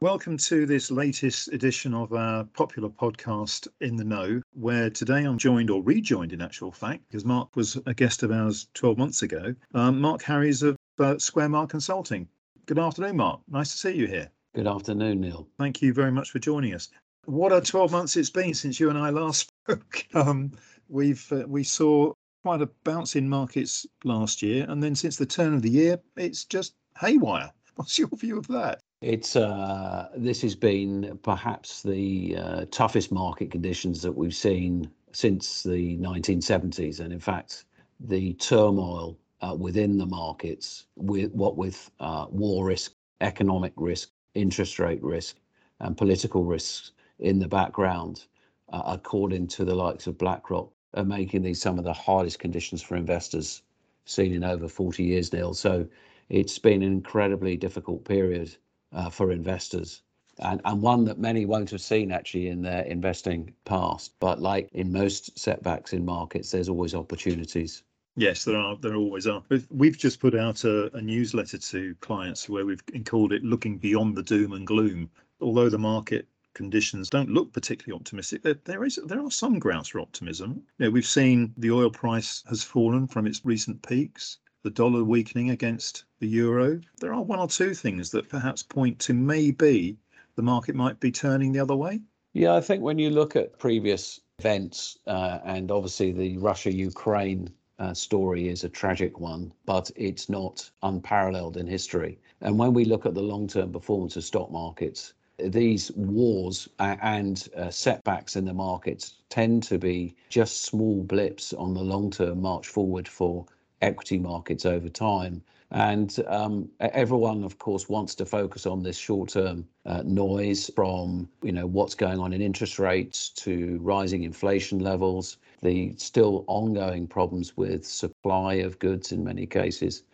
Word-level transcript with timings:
Welcome 0.00 0.36
to 0.36 0.64
this 0.64 0.92
latest 0.92 1.48
edition 1.48 1.92
of 1.92 2.12
our 2.12 2.44
popular 2.44 2.88
podcast, 2.88 3.66
In 3.80 3.96
the 3.96 4.04
Know, 4.04 4.40
where 4.52 4.90
today 4.90 5.24
I'm 5.24 5.38
joined 5.38 5.70
or 5.70 5.82
rejoined 5.82 6.32
in 6.32 6.40
actual 6.40 6.70
fact, 6.70 7.02
because 7.08 7.24
Mark 7.24 7.56
was 7.56 7.76
a 7.84 7.92
guest 7.94 8.22
of 8.22 8.30
ours 8.30 8.68
12 8.74 8.96
months 8.96 9.22
ago. 9.22 9.56
Um, 9.74 10.00
Mark 10.00 10.22
Harries 10.22 10.62
of 10.62 10.76
uh, 11.00 11.18
Square 11.18 11.48
Mile 11.48 11.66
Consulting. 11.66 12.28
Good 12.66 12.78
afternoon, 12.78 13.16
Mark. 13.16 13.40
Nice 13.48 13.72
to 13.72 13.76
see 13.76 13.96
you 13.96 14.06
here. 14.06 14.30
Good 14.54 14.68
afternoon, 14.68 15.20
Neil. 15.20 15.48
Thank 15.58 15.82
you 15.82 15.92
very 15.92 16.12
much 16.12 16.30
for 16.30 16.38
joining 16.38 16.74
us. 16.74 16.90
What 17.24 17.52
a 17.52 17.60
12 17.60 17.90
months 17.90 18.16
it's 18.16 18.30
been 18.30 18.54
since 18.54 18.78
you 18.78 18.90
and 18.90 18.98
I 18.98 19.10
last 19.10 19.50
spoke. 19.64 20.06
Um, 20.14 20.52
we've 20.88 21.26
uh, 21.32 21.42
we 21.48 21.64
saw 21.64 22.12
quite 22.44 22.62
a 22.62 22.70
bounce 22.84 23.16
in 23.16 23.28
markets 23.28 23.84
last 24.04 24.42
year, 24.42 24.64
and 24.68 24.80
then 24.80 24.94
since 24.94 25.16
the 25.16 25.26
turn 25.26 25.54
of 25.54 25.62
the 25.62 25.70
year, 25.70 25.98
it's 26.16 26.44
just 26.44 26.74
haywire. 27.00 27.50
What's 27.74 27.98
your 27.98 28.08
view 28.16 28.38
of 28.38 28.46
that? 28.46 28.80
It's 29.00 29.36
uh, 29.36 30.08
this 30.16 30.42
has 30.42 30.56
been 30.56 31.20
perhaps 31.22 31.84
the 31.84 32.36
uh, 32.36 32.64
toughest 32.72 33.12
market 33.12 33.48
conditions 33.52 34.02
that 34.02 34.10
we've 34.10 34.34
seen 34.34 34.90
since 35.12 35.62
the 35.62 35.96
1970s, 35.98 36.98
and 36.98 37.12
in 37.12 37.20
fact, 37.20 37.64
the 38.00 38.34
turmoil 38.34 39.16
uh, 39.40 39.54
within 39.56 39.98
the 39.98 40.06
markets, 40.06 40.86
with 40.96 41.32
what 41.32 41.56
with 41.56 41.92
uh, 42.00 42.26
war 42.30 42.66
risk, 42.66 42.94
economic 43.20 43.72
risk, 43.76 44.10
interest 44.34 44.80
rate 44.80 45.00
risk, 45.00 45.36
and 45.78 45.96
political 45.96 46.44
risks 46.44 46.90
in 47.20 47.38
the 47.38 47.46
background, 47.48 48.26
uh, 48.70 48.82
according 48.84 49.46
to 49.46 49.64
the 49.64 49.76
likes 49.76 50.08
of 50.08 50.18
BlackRock, 50.18 50.72
are 50.94 51.04
making 51.04 51.42
these 51.42 51.60
some 51.62 51.78
of 51.78 51.84
the 51.84 51.92
hardest 51.92 52.40
conditions 52.40 52.82
for 52.82 52.96
investors 52.96 53.62
seen 54.06 54.32
in 54.32 54.42
over 54.42 54.66
40 54.66 55.04
years, 55.04 55.32
Neil. 55.32 55.54
So 55.54 55.86
it's 56.30 56.58
been 56.58 56.82
an 56.82 56.92
incredibly 56.92 57.56
difficult 57.56 58.04
period 58.04 58.56
uh, 58.92 59.10
for 59.10 59.32
investors. 59.32 60.02
And, 60.40 60.60
and 60.64 60.80
one 60.80 61.04
that 61.06 61.18
many 61.18 61.46
won't 61.46 61.70
have 61.70 61.80
seen 61.80 62.12
actually 62.12 62.48
in 62.48 62.62
their 62.62 62.82
investing 62.82 63.52
past. 63.64 64.12
But 64.20 64.40
like 64.40 64.68
in 64.72 64.92
most 64.92 65.36
setbacks 65.38 65.92
in 65.92 66.04
markets, 66.04 66.50
there's 66.50 66.68
always 66.68 66.94
opportunities. 66.94 67.82
Yes, 68.16 68.44
there 68.44 68.56
are. 68.56 68.76
There 68.76 68.96
always 68.96 69.26
are. 69.26 69.42
We've 69.70 69.96
just 69.96 70.18
put 70.18 70.34
out 70.34 70.64
a, 70.64 70.94
a, 70.96 71.00
newsletter 71.00 71.58
to 71.58 71.94
clients 72.00 72.48
where 72.48 72.66
we've 72.66 72.82
called 73.04 73.32
it 73.32 73.44
"Looking 73.44 73.78
Beyond 73.78 74.16
the 74.16 74.24
Doom 74.24 74.52
and 74.54 74.66
Gloom." 74.66 75.08
Although 75.40 75.68
the 75.68 75.78
market 75.78 76.26
conditions 76.52 77.08
don't 77.08 77.30
look 77.30 77.52
particularly 77.52 77.96
optimistic, 77.96 78.42
there, 78.42 78.58
there 78.64 78.84
is 78.84 78.98
there 79.06 79.22
are 79.22 79.30
some 79.30 79.60
grounds 79.60 79.88
for 79.88 80.00
optimism. 80.00 80.64
You 80.78 80.86
know, 80.86 80.90
we've 80.90 81.06
seen 81.06 81.54
the 81.56 81.70
oil 81.70 81.90
price 81.90 82.42
has 82.48 82.64
fallen 82.64 83.06
from 83.06 83.24
its 83.24 83.44
recent 83.44 83.86
peaks 83.86 84.38
the 84.68 84.74
dollar 84.74 85.02
weakening 85.02 85.48
against 85.48 86.04
the 86.18 86.28
euro. 86.28 86.78
There 87.00 87.14
are 87.14 87.22
one 87.22 87.38
or 87.38 87.48
two 87.48 87.72
things 87.72 88.10
that 88.10 88.28
perhaps 88.28 88.62
point 88.62 88.98
to 88.98 89.14
maybe 89.14 89.96
the 90.36 90.42
market 90.42 90.74
might 90.74 91.00
be 91.00 91.10
turning 91.10 91.52
the 91.52 91.60
other 91.60 91.74
way. 91.74 92.02
Yeah, 92.34 92.54
I 92.54 92.60
think 92.60 92.82
when 92.82 92.98
you 92.98 93.08
look 93.08 93.34
at 93.34 93.58
previous 93.58 94.20
events, 94.38 94.98
uh, 95.06 95.38
and 95.42 95.70
obviously 95.70 96.12
the 96.12 96.36
Russia 96.36 96.70
Ukraine 96.70 97.48
uh, 97.78 97.94
story 97.94 98.48
is 98.48 98.62
a 98.62 98.68
tragic 98.68 99.18
one, 99.18 99.54
but 99.64 99.90
it's 99.96 100.28
not 100.28 100.70
unparalleled 100.82 101.56
in 101.56 101.66
history. 101.66 102.18
And 102.42 102.58
when 102.58 102.74
we 102.74 102.84
look 102.84 103.06
at 103.06 103.14
the 103.14 103.22
long 103.22 103.46
term 103.48 103.72
performance 103.72 104.16
of 104.16 104.24
stock 104.24 104.50
markets, 104.50 105.14
these 105.38 105.90
wars 105.92 106.68
and 106.78 107.48
uh, 107.56 107.70
setbacks 107.70 108.36
in 108.36 108.44
the 108.44 108.52
markets 108.52 109.14
tend 109.30 109.62
to 109.62 109.78
be 109.78 110.14
just 110.28 110.64
small 110.64 111.04
blips 111.04 111.54
on 111.54 111.72
the 111.72 111.80
long 111.82 112.10
term 112.10 112.42
march 112.42 112.66
forward 112.66 113.08
for 113.08 113.46
equity 113.82 114.18
markets 114.18 114.66
over 114.66 114.88
time. 114.88 115.42
And 115.70 116.16
um, 116.26 116.70
everyone, 116.80 117.44
of 117.44 117.58
course, 117.58 117.88
wants 117.88 118.14
to 118.16 118.24
focus 118.24 118.64
on 118.66 118.82
this 118.82 118.96
short-term 118.96 119.66
uh, 119.84 120.02
noise 120.04 120.70
from 120.74 121.28
you 121.42 121.52
know 121.52 121.66
what's 121.66 121.94
going 121.94 122.18
on 122.18 122.32
in 122.32 122.40
interest 122.40 122.78
rates 122.78 123.28
to 123.30 123.78
rising 123.82 124.22
inflation 124.22 124.78
levels, 124.78 125.36
the 125.60 125.94
still 125.98 126.44
ongoing 126.46 127.06
problems 127.06 127.56
with 127.56 127.86
supply 127.86 128.54
of 128.54 128.78
goods 128.78 129.12
in 129.12 129.22
many 129.22 129.46
cases, 129.46 130.04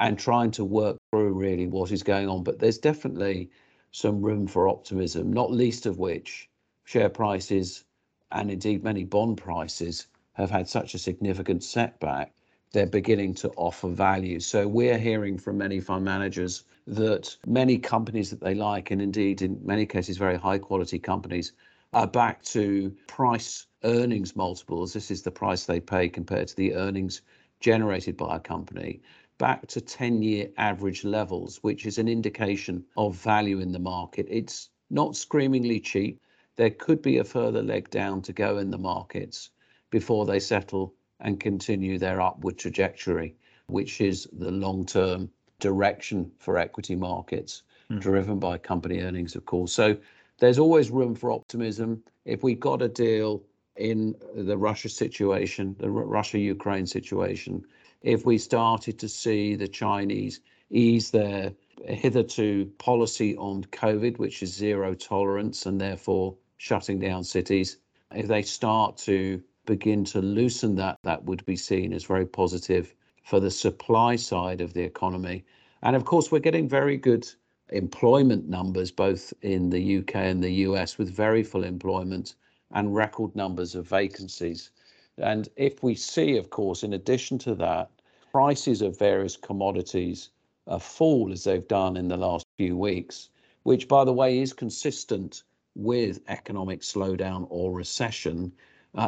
and 0.00 0.18
trying 0.18 0.50
to 0.50 0.64
work 0.64 0.96
through 1.12 1.32
really 1.32 1.68
what 1.68 1.92
is 1.92 2.02
going 2.02 2.28
on. 2.28 2.42
But 2.42 2.58
there's 2.58 2.78
definitely 2.78 3.50
some 3.92 4.20
room 4.20 4.48
for 4.48 4.68
optimism, 4.68 5.32
not 5.32 5.52
least 5.52 5.86
of 5.86 5.98
which 5.98 6.48
share 6.84 7.08
prices 7.08 7.84
and 8.32 8.50
indeed 8.50 8.82
many 8.82 9.04
bond 9.04 9.36
prices 9.38 10.06
have 10.32 10.50
had 10.50 10.68
such 10.68 10.94
a 10.94 10.98
significant 10.98 11.62
setback 11.62 12.32
they're 12.72 12.86
beginning 12.86 13.34
to 13.34 13.50
offer 13.56 13.88
value. 13.88 14.40
So 14.40 14.66
we're 14.68 14.98
hearing 14.98 15.38
from 15.38 15.58
many 15.58 15.80
fund 15.80 16.04
managers 16.04 16.64
that 16.86 17.36
many 17.46 17.78
companies 17.78 18.30
that 18.30 18.40
they 18.40 18.54
like, 18.54 18.90
and 18.90 19.00
indeed 19.00 19.42
in 19.42 19.60
many 19.64 19.86
cases 19.86 20.16
very 20.16 20.36
high 20.36 20.58
quality 20.58 20.98
companies, 20.98 21.52
are 21.92 22.06
back 22.06 22.42
to 22.42 22.94
price 23.06 23.66
earnings 23.84 24.36
multiples. 24.36 24.92
This 24.92 25.10
is 25.10 25.22
the 25.22 25.30
price 25.30 25.64
they 25.64 25.80
pay 25.80 26.08
compared 26.08 26.48
to 26.48 26.56
the 26.56 26.74
earnings 26.74 27.22
generated 27.60 28.16
by 28.16 28.36
a 28.36 28.40
company 28.40 29.00
back 29.38 29.66
to 29.68 29.80
10 29.80 30.20
year 30.22 30.48
average 30.58 31.04
levels, 31.04 31.58
which 31.62 31.86
is 31.86 31.98
an 31.98 32.08
indication 32.08 32.84
of 32.96 33.14
value 33.16 33.60
in 33.60 33.72
the 33.72 33.78
market. 33.78 34.26
It's 34.28 34.70
not 34.90 35.16
screamingly 35.16 35.80
cheap. 35.80 36.20
There 36.56 36.70
could 36.70 37.00
be 37.00 37.18
a 37.18 37.24
further 37.24 37.62
leg 37.62 37.88
down 37.90 38.20
to 38.22 38.32
go 38.32 38.58
in 38.58 38.70
the 38.70 38.78
markets 38.78 39.50
before 39.90 40.26
they 40.26 40.40
settle 40.40 40.94
and 41.20 41.40
continue 41.40 41.98
their 41.98 42.20
upward 42.20 42.58
trajectory, 42.58 43.34
which 43.66 44.00
is 44.00 44.28
the 44.32 44.50
long 44.50 44.86
term 44.86 45.30
direction 45.60 46.30
for 46.38 46.58
equity 46.58 46.94
markets, 46.94 47.62
mm. 47.90 48.00
driven 48.00 48.38
by 48.38 48.56
company 48.58 49.00
earnings, 49.00 49.34
of 49.34 49.44
course. 49.44 49.72
So 49.72 49.96
there's 50.38 50.58
always 50.58 50.90
room 50.90 51.14
for 51.14 51.32
optimism. 51.32 52.02
If 52.24 52.42
we 52.42 52.54
got 52.54 52.82
a 52.82 52.88
deal 52.88 53.42
in 53.76 54.14
the 54.34 54.56
Russia 54.56 54.88
situation, 54.88 55.76
the 55.78 55.90
Russia 55.90 56.38
Ukraine 56.38 56.86
situation, 56.86 57.64
if 58.02 58.24
we 58.24 58.38
started 58.38 58.98
to 59.00 59.08
see 59.08 59.56
the 59.56 59.68
Chinese 59.68 60.40
ease 60.70 61.10
their 61.10 61.52
hitherto 61.84 62.70
policy 62.78 63.36
on 63.36 63.64
COVID, 63.64 64.18
which 64.18 64.42
is 64.42 64.54
zero 64.54 64.94
tolerance 64.94 65.66
and 65.66 65.80
therefore 65.80 66.36
shutting 66.58 66.98
down 66.98 67.24
cities, 67.24 67.78
if 68.14 68.26
they 68.26 68.42
start 68.42 68.96
to 68.98 69.42
begin 69.68 70.02
to 70.02 70.22
loosen 70.22 70.74
that, 70.76 70.98
that 71.04 71.22
would 71.24 71.44
be 71.44 71.54
seen 71.54 71.92
as 71.92 72.04
very 72.04 72.24
positive 72.24 72.94
for 73.22 73.38
the 73.38 73.50
supply 73.50 74.16
side 74.16 74.62
of 74.62 74.72
the 74.72 74.82
economy. 74.82 75.44
And 75.82 75.94
of 75.94 76.06
course, 76.06 76.32
we're 76.32 76.38
getting 76.38 76.66
very 76.66 76.96
good 76.96 77.28
employment 77.68 78.48
numbers 78.48 78.90
both 78.90 79.34
in 79.42 79.68
the 79.68 79.98
UK 79.98 80.14
and 80.16 80.42
the 80.42 80.64
US 80.68 80.96
with 80.96 81.14
very 81.14 81.42
full 81.42 81.64
employment 81.64 82.34
and 82.70 82.94
record 82.94 83.36
numbers 83.36 83.74
of 83.74 83.86
vacancies. 83.86 84.70
And 85.18 85.50
if 85.56 85.82
we 85.82 85.94
see, 85.94 86.38
of 86.38 86.48
course, 86.48 86.82
in 86.82 86.94
addition 86.94 87.36
to 87.40 87.54
that, 87.56 87.90
prices 88.32 88.80
of 88.80 88.98
various 88.98 89.36
commodities 89.36 90.30
uh, 90.66 90.78
fall 90.78 91.30
as 91.30 91.44
they've 91.44 91.68
done 91.68 91.98
in 91.98 92.08
the 92.08 92.16
last 92.16 92.46
few 92.56 92.74
weeks, 92.74 93.28
which, 93.64 93.86
by 93.86 94.02
the 94.06 94.14
way, 94.14 94.38
is 94.38 94.54
consistent 94.54 95.42
with 95.74 96.22
economic 96.28 96.80
slowdown 96.80 97.46
or 97.50 97.70
recession, 97.70 98.50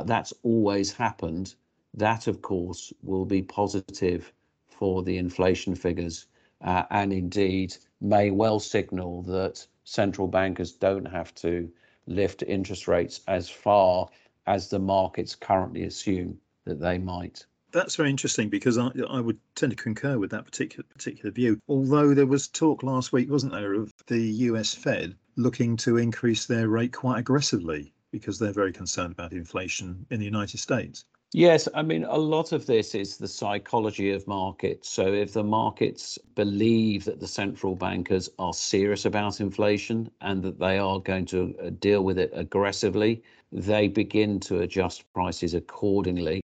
that's 0.04 0.32
always 0.42 0.92
happened. 0.92 1.54
That, 1.94 2.26
of 2.28 2.42
course, 2.42 2.92
will 3.02 3.24
be 3.24 3.42
positive 3.42 4.32
for 4.68 5.02
the 5.02 5.18
inflation 5.18 5.74
figures 5.74 6.26
uh, 6.62 6.84
and 6.90 7.12
indeed 7.12 7.76
may 8.00 8.30
well 8.30 8.60
signal 8.60 9.22
that 9.22 9.66
central 9.84 10.28
bankers 10.28 10.72
don't 10.72 11.06
have 11.06 11.34
to 11.34 11.70
lift 12.06 12.42
interest 12.42 12.86
rates 12.86 13.20
as 13.26 13.48
far 13.48 14.08
as 14.46 14.68
the 14.68 14.78
markets 14.78 15.34
currently 15.34 15.84
assume 15.84 16.38
that 16.64 16.80
they 16.80 16.98
might. 16.98 17.44
That's 17.72 17.96
very 17.96 18.10
interesting 18.10 18.48
because 18.48 18.78
I, 18.78 18.90
I 19.08 19.20
would 19.20 19.38
tend 19.54 19.70
to 19.70 19.76
concur 19.76 20.18
with 20.18 20.30
that 20.30 20.44
particular 20.44 20.84
particular 20.84 21.30
view. 21.30 21.60
Although 21.68 22.14
there 22.14 22.26
was 22.26 22.48
talk 22.48 22.82
last 22.82 23.12
week, 23.12 23.30
wasn't 23.30 23.52
there, 23.52 23.74
of 23.74 23.92
the 24.06 24.20
US 24.20 24.74
Fed 24.74 25.16
looking 25.36 25.76
to 25.78 25.96
increase 25.96 26.46
their 26.46 26.68
rate 26.68 26.92
quite 26.92 27.20
aggressively 27.20 27.92
because 28.10 28.38
they're 28.38 28.52
very 28.52 28.72
concerned 28.72 29.12
about 29.12 29.32
inflation 29.32 30.06
in 30.10 30.18
the 30.18 30.24
United 30.24 30.58
States. 30.58 31.04
Yes, 31.32 31.68
I 31.74 31.82
mean, 31.82 32.02
a 32.02 32.16
lot 32.16 32.50
of 32.50 32.66
this 32.66 32.92
is 32.92 33.16
the 33.16 33.28
psychology 33.28 34.10
of 34.10 34.26
markets. 34.26 34.88
So, 34.88 35.12
if 35.12 35.32
the 35.32 35.44
markets 35.44 36.18
believe 36.34 37.04
that 37.04 37.20
the 37.20 37.28
central 37.28 37.76
bankers 37.76 38.28
are 38.40 38.52
serious 38.52 39.04
about 39.04 39.40
inflation 39.40 40.10
and 40.22 40.42
that 40.42 40.58
they 40.58 40.78
are 40.78 40.98
going 40.98 41.26
to 41.26 41.54
uh, 41.62 41.70
deal 41.78 42.02
with 42.02 42.18
it 42.18 42.32
aggressively, 42.34 43.22
they 43.52 43.86
begin 43.86 44.40
to 44.40 44.62
adjust 44.62 45.04
prices 45.12 45.54
accordingly. 45.54 46.40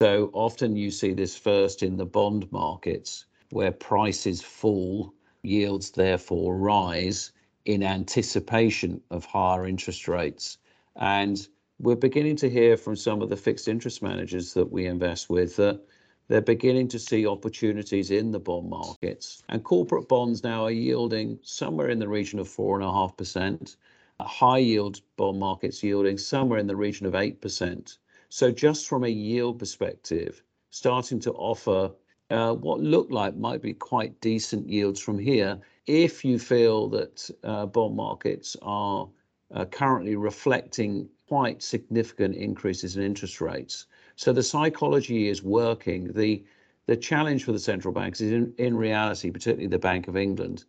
So, 0.00 0.30
often 0.32 0.76
you 0.76 0.92
see 0.92 1.12
this 1.12 1.36
first 1.36 1.82
in 1.82 1.96
the 1.96 2.06
bond 2.06 2.50
markets 2.52 3.26
where 3.50 3.72
prices 3.72 4.40
fall, 4.40 5.12
yields 5.42 5.90
therefore 5.90 6.56
rise 6.56 7.32
in 7.64 7.82
anticipation 7.82 9.00
of 9.10 9.24
higher 9.24 9.66
interest 9.66 10.06
rates. 10.06 10.58
And 11.00 11.48
we're 11.78 11.96
beginning 11.96 12.36
to 12.36 12.50
hear 12.50 12.76
from 12.76 12.94
some 12.94 13.22
of 13.22 13.30
the 13.30 13.36
fixed 13.36 13.66
interest 13.66 14.02
managers 14.02 14.52
that 14.52 14.70
we 14.70 14.84
invest 14.86 15.30
with 15.30 15.56
that 15.56 15.80
they're 16.28 16.40
beginning 16.40 16.86
to 16.88 16.98
see 16.98 17.26
opportunities 17.26 18.12
in 18.12 18.30
the 18.30 18.38
bond 18.38 18.70
markets. 18.70 19.42
And 19.48 19.64
corporate 19.64 20.08
bonds 20.08 20.44
now 20.44 20.64
are 20.64 20.70
yielding 20.70 21.40
somewhere 21.42 21.88
in 21.88 21.98
the 21.98 22.06
region 22.06 22.38
of 22.38 22.46
4.5%. 22.48 23.76
High 24.20 24.58
yield 24.58 25.00
bond 25.16 25.40
markets 25.40 25.82
yielding 25.82 26.18
somewhere 26.18 26.58
in 26.58 26.68
the 26.68 26.76
region 26.76 27.06
of 27.06 27.14
8%. 27.14 27.98
So, 28.28 28.52
just 28.52 28.86
from 28.86 29.02
a 29.02 29.08
yield 29.08 29.58
perspective, 29.58 30.44
starting 30.70 31.18
to 31.20 31.32
offer 31.32 31.90
uh, 32.30 32.54
what 32.54 32.78
look 32.80 33.08
like 33.10 33.36
might 33.36 33.60
be 33.60 33.72
quite 33.72 34.20
decent 34.20 34.68
yields 34.68 35.00
from 35.00 35.18
here 35.18 35.58
if 35.86 36.24
you 36.24 36.38
feel 36.38 36.88
that 36.90 37.28
uh, 37.42 37.66
bond 37.66 37.96
markets 37.96 38.56
are 38.62 39.08
uh, 39.54 39.64
currently 39.64 40.16
reflecting 40.16 41.08
quite 41.28 41.62
significant 41.62 42.34
increases 42.34 42.96
in 42.96 43.02
interest 43.02 43.40
rates. 43.40 43.86
So 44.16 44.32
the 44.32 44.42
psychology 44.42 45.28
is 45.28 45.42
working. 45.42 46.12
The 46.12 46.44
the 46.86 46.96
challenge 46.96 47.44
for 47.44 47.52
the 47.52 47.58
central 47.58 47.94
banks 47.94 48.20
is 48.20 48.32
in, 48.32 48.52
in 48.58 48.76
reality, 48.76 49.30
particularly 49.30 49.68
the 49.68 49.78
Bank 49.78 50.08
of 50.08 50.16
England, 50.16 50.64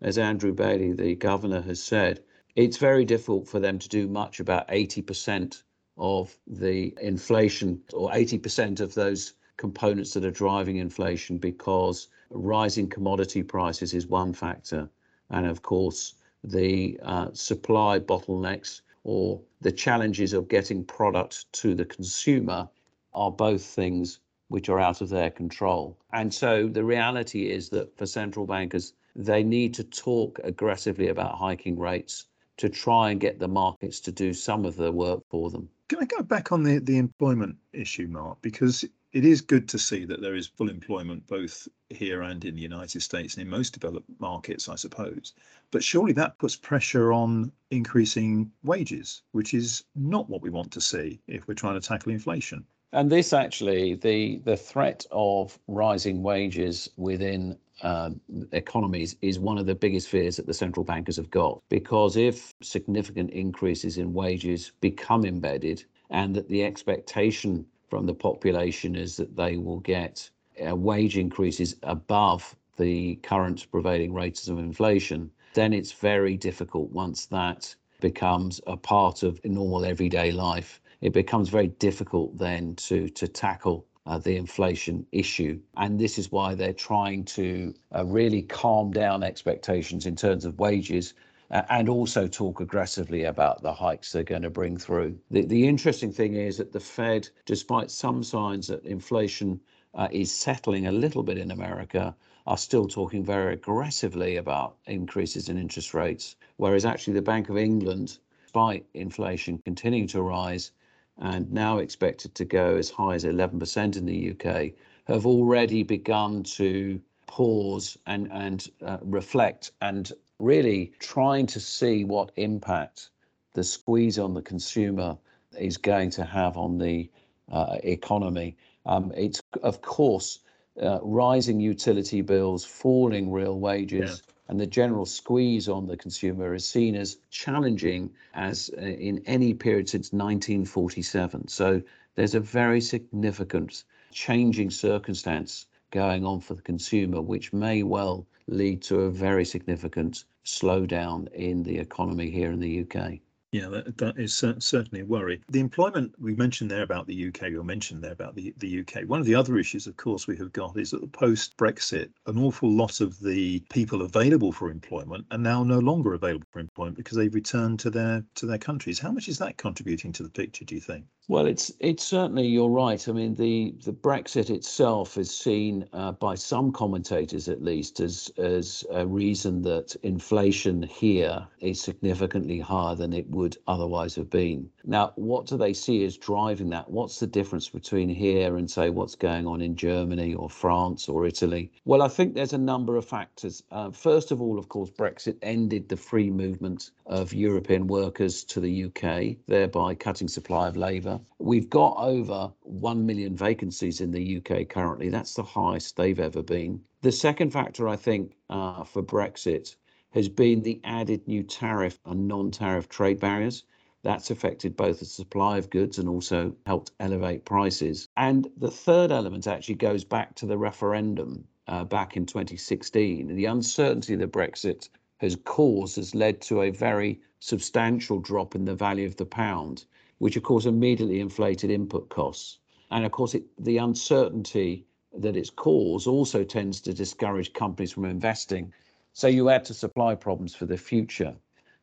as 0.00 0.18
Andrew 0.18 0.52
Bailey, 0.52 0.92
the 0.92 1.16
governor, 1.16 1.60
has 1.62 1.82
said, 1.82 2.22
it's 2.54 2.76
very 2.76 3.04
difficult 3.04 3.48
for 3.48 3.58
them 3.58 3.80
to 3.80 3.88
do 3.88 4.06
much 4.06 4.38
about 4.38 4.68
80% 4.68 5.64
of 5.96 6.36
the 6.46 6.94
inflation 7.00 7.82
or 7.92 8.10
80% 8.10 8.80
of 8.80 8.94
those 8.94 9.32
components 9.56 10.12
that 10.14 10.24
are 10.24 10.30
driving 10.30 10.76
inflation 10.76 11.38
because 11.38 12.08
rising 12.30 12.88
commodity 12.88 13.42
prices 13.42 13.94
is 13.94 14.06
one 14.06 14.32
factor. 14.32 14.88
And 15.30 15.46
of 15.46 15.62
course, 15.62 16.14
the 16.44 16.98
uh, 17.02 17.28
supply 17.32 17.98
bottlenecks 17.98 18.82
or 19.02 19.40
the 19.60 19.72
challenges 19.72 20.32
of 20.32 20.48
getting 20.48 20.84
product 20.84 21.50
to 21.52 21.74
the 21.74 21.84
consumer 21.84 22.68
are 23.12 23.30
both 23.30 23.62
things 23.62 24.20
which 24.48 24.68
are 24.68 24.80
out 24.80 25.00
of 25.00 25.08
their 25.08 25.30
control. 25.30 25.98
And 26.12 26.32
so 26.32 26.68
the 26.68 26.84
reality 26.84 27.50
is 27.50 27.68
that 27.70 27.96
for 27.96 28.06
central 28.06 28.46
bankers, 28.46 28.92
they 29.16 29.42
need 29.42 29.74
to 29.74 29.84
talk 29.84 30.40
aggressively 30.44 31.08
about 31.08 31.38
hiking 31.38 31.78
rates 31.78 32.26
to 32.56 32.68
try 32.68 33.10
and 33.10 33.20
get 33.20 33.38
the 33.38 33.48
markets 33.48 34.00
to 34.00 34.12
do 34.12 34.32
some 34.32 34.64
of 34.64 34.76
the 34.76 34.92
work 34.92 35.22
for 35.28 35.50
them. 35.50 35.68
Can 35.88 35.98
I 36.00 36.04
go 36.04 36.22
back 36.22 36.52
on 36.52 36.62
the, 36.62 36.78
the 36.78 36.98
employment 36.98 37.56
issue, 37.72 38.06
Mark? 38.06 38.40
Because 38.42 38.84
it 39.14 39.24
is 39.24 39.40
good 39.40 39.68
to 39.68 39.78
see 39.78 40.04
that 40.04 40.20
there 40.20 40.34
is 40.34 40.48
full 40.48 40.68
employment 40.68 41.24
both 41.28 41.68
here 41.88 42.22
and 42.22 42.44
in 42.44 42.56
the 42.56 42.60
United 42.60 43.00
States 43.00 43.34
and 43.34 43.42
in 43.42 43.48
most 43.48 43.70
developed 43.70 44.10
markets, 44.18 44.68
I 44.68 44.74
suppose. 44.74 45.34
But 45.70 45.84
surely 45.84 46.12
that 46.14 46.36
puts 46.38 46.56
pressure 46.56 47.12
on 47.12 47.52
increasing 47.70 48.50
wages, 48.64 49.22
which 49.30 49.54
is 49.54 49.84
not 49.94 50.28
what 50.28 50.42
we 50.42 50.50
want 50.50 50.72
to 50.72 50.80
see 50.80 51.20
if 51.28 51.46
we're 51.46 51.54
trying 51.54 51.80
to 51.80 51.88
tackle 51.88 52.10
inflation. 52.10 52.66
And 52.92 53.10
this 53.10 53.32
actually, 53.32 53.94
the 53.94 54.38
the 54.44 54.56
threat 54.56 55.06
of 55.12 55.58
rising 55.68 56.22
wages 56.22 56.90
within 56.96 57.56
uh, 57.82 58.10
economies 58.52 59.16
is 59.20 59.38
one 59.38 59.58
of 59.58 59.66
the 59.66 59.74
biggest 59.76 60.08
fears 60.08 60.36
that 60.36 60.46
the 60.46 60.54
central 60.54 60.84
bankers 60.84 61.16
have 61.16 61.30
got. 61.30 61.60
Because 61.68 62.16
if 62.16 62.52
significant 62.62 63.30
increases 63.30 63.98
in 63.98 64.12
wages 64.12 64.72
become 64.80 65.24
embedded, 65.24 65.84
and 66.10 66.34
that 66.34 66.48
the 66.48 66.64
expectation 66.64 67.66
from 67.94 68.06
the 68.06 68.12
population 68.12 68.96
is 68.96 69.16
that 69.16 69.36
they 69.36 69.56
will 69.56 69.78
get 69.78 70.28
uh, 70.68 70.74
wage 70.74 71.16
increases 71.16 71.76
above 71.84 72.56
the 72.76 73.14
current 73.22 73.70
prevailing 73.70 74.12
rates 74.12 74.48
of 74.48 74.58
inflation, 74.58 75.30
then 75.52 75.72
it's 75.72 75.92
very 75.92 76.36
difficult 76.36 76.90
once 76.90 77.26
that 77.26 77.72
becomes 78.00 78.60
a 78.66 78.76
part 78.76 79.22
of 79.22 79.38
normal 79.44 79.84
everyday 79.84 80.32
life. 80.32 80.80
It 81.02 81.12
becomes 81.12 81.50
very 81.50 81.68
difficult 81.68 82.36
then 82.36 82.74
to, 82.88 83.08
to 83.10 83.28
tackle 83.28 83.86
uh, 84.06 84.18
the 84.18 84.34
inflation 84.36 85.06
issue. 85.12 85.60
And 85.76 85.96
this 85.96 86.18
is 86.18 86.32
why 86.32 86.56
they're 86.56 86.72
trying 86.72 87.24
to 87.26 87.72
uh, 87.94 88.04
really 88.04 88.42
calm 88.42 88.90
down 88.90 89.22
expectations 89.22 90.04
in 90.04 90.16
terms 90.16 90.44
of 90.44 90.58
wages 90.58 91.14
and 91.50 91.88
also 91.88 92.26
talk 92.26 92.60
aggressively 92.60 93.24
about 93.24 93.62
the 93.62 93.72
hikes 93.72 94.12
they're 94.12 94.22
going 94.22 94.42
to 94.42 94.50
bring 94.50 94.76
through. 94.76 95.18
The, 95.30 95.44
the 95.44 95.68
interesting 95.68 96.12
thing 96.12 96.34
is 96.34 96.56
that 96.58 96.72
the 96.72 96.80
Fed, 96.80 97.28
despite 97.44 97.90
some 97.90 98.22
signs 98.22 98.66
that 98.68 98.84
inflation 98.84 99.60
uh, 99.94 100.08
is 100.10 100.32
settling 100.32 100.86
a 100.86 100.92
little 100.92 101.22
bit 101.22 101.38
in 101.38 101.50
America, 101.50 102.14
are 102.46 102.58
still 102.58 102.86
talking 102.86 103.24
very 103.24 103.54
aggressively 103.54 104.36
about 104.36 104.76
increases 104.86 105.48
in 105.48 105.56
interest 105.56 105.94
rates, 105.94 106.36
whereas 106.56 106.84
actually 106.84 107.14
the 107.14 107.22
Bank 107.22 107.48
of 107.48 107.56
England, 107.56 108.18
despite 108.42 108.84
inflation 108.94 109.58
continuing 109.64 110.06
to 110.08 110.22
rise 110.22 110.72
and 111.18 111.50
now 111.52 111.78
expected 111.78 112.34
to 112.34 112.44
go 112.44 112.76
as 112.76 112.90
high 112.90 113.14
as 113.14 113.24
11% 113.24 113.96
in 113.96 114.04
the 114.04 114.30
UK, 114.32 114.72
have 115.06 115.26
already 115.26 115.82
begun 115.82 116.42
to 116.42 117.00
pause 117.26 117.96
and 118.06 118.30
and 118.30 118.68
uh, 118.84 118.98
reflect 119.02 119.72
and 119.80 120.12
really 120.38 120.92
trying 120.98 121.46
to 121.46 121.60
see 121.60 122.04
what 122.04 122.32
impact 122.36 123.10
the 123.54 123.64
squeeze 123.64 124.18
on 124.18 124.34
the 124.34 124.42
consumer 124.42 125.16
is 125.58 125.76
going 125.76 126.10
to 126.10 126.24
have 126.24 126.56
on 126.56 126.78
the 126.78 127.08
uh, 127.50 127.76
economy. 127.84 128.56
Um, 128.86 129.12
it's, 129.16 129.40
of 129.62 129.80
course, 129.80 130.40
uh, 130.82 130.98
rising 131.02 131.60
utility 131.60 132.20
bills, 132.20 132.64
falling 132.64 133.30
real 133.30 133.58
wages, 133.60 134.22
yeah. 134.24 134.32
and 134.48 134.60
the 134.60 134.66
general 134.66 135.06
squeeze 135.06 135.68
on 135.68 135.86
the 135.86 135.96
consumer 135.96 136.54
is 136.54 136.66
seen 136.66 136.96
as 136.96 137.18
challenging 137.30 138.10
as 138.34 138.70
uh, 138.76 138.80
in 138.80 139.22
any 139.26 139.54
period 139.54 139.88
since 139.88 140.12
1947. 140.12 141.48
So 141.48 141.80
there's 142.16 142.34
a 142.34 142.40
very 142.40 142.80
significant 142.80 143.84
changing 144.10 144.70
circumstance 144.70 145.66
going 145.90 146.24
on 146.24 146.40
for 146.40 146.54
the 146.54 146.62
consumer, 146.62 147.20
which 147.20 147.52
may 147.52 147.84
well 147.84 148.26
lead 148.46 148.82
to 148.82 149.00
a 149.00 149.10
very 149.10 149.44
significant 149.44 150.24
slowdown 150.44 151.32
in 151.32 151.62
the 151.62 151.78
economy 151.78 152.30
here 152.30 152.50
in 152.50 152.60
the 152.60 152.80
UK. 152.82 153.20
Yeah, 153.54 153.68
that, 153.68 153.98
that 153.98 154.18
is 154.18 154.34
certainly 154.34 155.02
a 155.02 155.06
worry. 155.06 155.40
The 155.48 155.60
employment 155.60 156.12
we 156.18 156.34
mentioned 156.34 156.72
there 156.72 156.82
about 156.82 157.06
the 157.06 157.28
UK, 157.28 157.52
or 157.52 157.62
mentioned 157.62 158.02
there 158.02 158.10
about 158.10 158.34
the, 158.34 158.52
the 158.58 158.80
UK. 158.80 159.04
One 159.06 159.20
of 159.20 159.26
the 159.26 159.36
other 159.36 159.56
issues, 159.58 159.86
of 159.86 159.96
course, 159.96 160.26
we 160.26 160.36
have 160.38 160.52
got 160.52 160.76
is 160.76 160.90
that 160.90 161.12
post 161.12 161.56
Brexit, 161.56 162.10
an 162.26 162.36
awful 162.36 162.68
lot 162.68 163.00
of 163.00 163.20
the 163.20 163.60
people 163.70 164.02
available 164.02 164.50
for 164.50 164.70
employment 164.70 165.26
are 165.30 165.38
now 165.38 165.62
no 165.62 165.78
longer 165.78 166.14
available 166.14 166.48
for 166.50 166.58
employment 166.58 166.96
because 166.96 167.16
they've 167.16 167.32
returned 167.32 167.78
to 167.78 167.90
their 167.90 168.24
to 168.34 168.46
their 168.46 168.58
countries. 168.58 168.98
How 168.98 169.12
much 169.12 169.28
is 169.28 169.38
that 169.38 169.56
contributing 169.56 170.10
to 170.14 170.24
the 170.24 170.30
picture? 170.30 170.64
Do 170.64 170.74
you 170.74 170.80
think? 170.80 171.04
Well, 171.26 171.46
it's 171.46 171.72
it's 171.80 172.04
certainly 172.04 172.46
you're 172.46 172.68
right. 172.68 173.08
I 173.08 173.12
mean, 173.12 173.34
the 173.34 173.74
the 173.82 173.94
Brexit 173.94 174.50
itself 174.50 175.16
is 175.16 175.30
seen 175.34 175.88
uh, 175.94 176.12
by 176.12 176.34
some 176.34 176.70
commentators, 176.70 177.48
at 177.48 177.62
least, 177.62 177.98
as 178.00 178.30
as 178.36 178.84
a 178.90 179.06
reason 179.06 179.62
that 179.62 179.96
inflation 180.02 180.82
here 180.82 181.46
is 181.60 181.80
significantly 181.80 182.58
higher 182.58 182.94
than 182.94 183.14
it 183.14 183.30
would 183.30 183.56
otherwise 183.66 184.14
have 184.16 184.28
been. 184.28 184.68
Now, 184.84 185.12
what 185.16 185.46
do 185.46 185.56
they 185.56 185.72
see 185.72 186.04
as 186.04 186.18
driving 186.18 186.68
that? 186.70 186.90
What's 186.90 187.18
the 187.20 187.26
difference 187.26 187.70
between 187.70 188.10
here 188.10 188.58
and 188.58 188.70
say 188.70 188.90
what's 188.90 189.14
going 189.14 189.46
on 189.46 189.62
in 189.62 189.76
Germany 189.76 190.34
or 190.34 190.50
France 190.50 191.08
or 191.08 191.24
Italy? 191.24 191.72
Well, 191.86 192.02
I 192.02 192.08
think 192.08 192.34
there's 192.34 192.52
a 192.52 192.58
number 192.58 192.98
of 192.98 193.06
factors. 193.06 193.62
Uh, 193.70 193.90
first 193.90 194.30
of 194.30 194.42
all, 194.42 194.58
of 194.58 194.68
course, 194.68 194.90
Brexit 194.90 195.38
ended 195.40 195.88
the 195.88 195.96
free 195.96 196.28
movement 196.28 196.90
of 197.06 197.32
European 197.32 197.86
workers 197.86 198.44
to 198.44 198.60
the 198.60 198.84
UK, 198.84 199.36
thereby 199.46 199.94
cutting 199.94 200.28
supply 200.28 200.68
of 200.68 200.76
labour. 200.76 201.13
We've 201.38 201.70
got 201.70 201.96
over 201.96 202.52
1 202.62 203.06
million 203.06 203.36
vacancies 203.36 204.00
in 204.00 204.10
the 204.10 204.38
UK 204.38 204.68
currently. 204.68 205.08
That's 205.08 205.34
the 205.34 205.42
highest 205.42 205.96
they've 205.96 206.18
ever 206.18 206.42
been. 206.42 206.82
The 207.02 207.12
second 207.12 207.50
factor, 207.50 207.88
I 207.88 207.96
think, 207.96 208.36
uh, 208.50 208.84
for 208.84 209.02
Brexit 209.02 209.76
has 210.10 210.28
been 210.28 210.62
the 210.62 210.80
added 210.84 211.26
new 211.28 211.42
tariff 211.42 211.98
and 212.04 212.26
non 212.26 212.50
tariff 212.50 212.88
trade 212.88 213.20
barriers. 213.20 213.64
That's 214.02 214.30
affected 214.30 214.76
both 214.76 214.98
the 214.98 215.04
supply 215.04 215.58
of 215.58 215.70
goods 215.70 215.98
and 215.98 216.08
also 216.08 216.54
helped 216.66 216.92
elevate 217.00 217.44
prices. 217.44 218.08
And 218.16 218.48
the 218.56 218.70
third 218.70 219.10
element 219.10 219.46
actually 219.46 219.76
goes 219.76 220.04
back 220.04 220.34
to 220.36 220.46
the 220.46 220.58
referendum 220.58 221.46
uh, 221.68 221.84
back 221.84 222.16
in 222.16 222.26
2016. 222.26 223.34
The 223.34 223.46
uncertainty 223.46 224.14
that 224.16 224.32
Brexit 224.32 224.88
has 225.18 225.36
caused 225.44 225.96
has 225.96 226.14
led 226.14 226.40
to 226.42 226.62
a 226.62 226.70
very 226.70 227.20
substantial 227.40 228.18
drop 228.18 228.54
in 228.54 228.64
the 228.64 228.74
value 228.74 229.06
of 229.06 229.16
the 229.16 229.26
pound 229.26 229.84
which 230.24 230.38
of 230.38 230.42
course 230.42 230.64
immediately 230.64 231.20
inflated 231.20 231.70
input 231.70 232.08
costs. 232.08 232.58
And 232.90 233.04
of 233.04 233.12
course, 233.12 233.34
it, 233.34 233.44
the 233.58 233.76
uncertainty 233.76 234.86
that 235.18 235.36
it's 235.36 235.50
caused 235.50 236.06
also 236.06 236.42
tends 236.42 236.80
to 236.80 236.94
discourage 236.94 237.52
companies 237.52 237.92
from 237.92 238.06
investing. 238.06 238.72
So 239.12 239.28
you 239.28 239.50
add 239.50 239.66
to 239.66 239.74
supply 239.74 240.14
problems 240.14 240.54
for 240.54 240.64
the 240.64 240.78
future. 240.78 241.36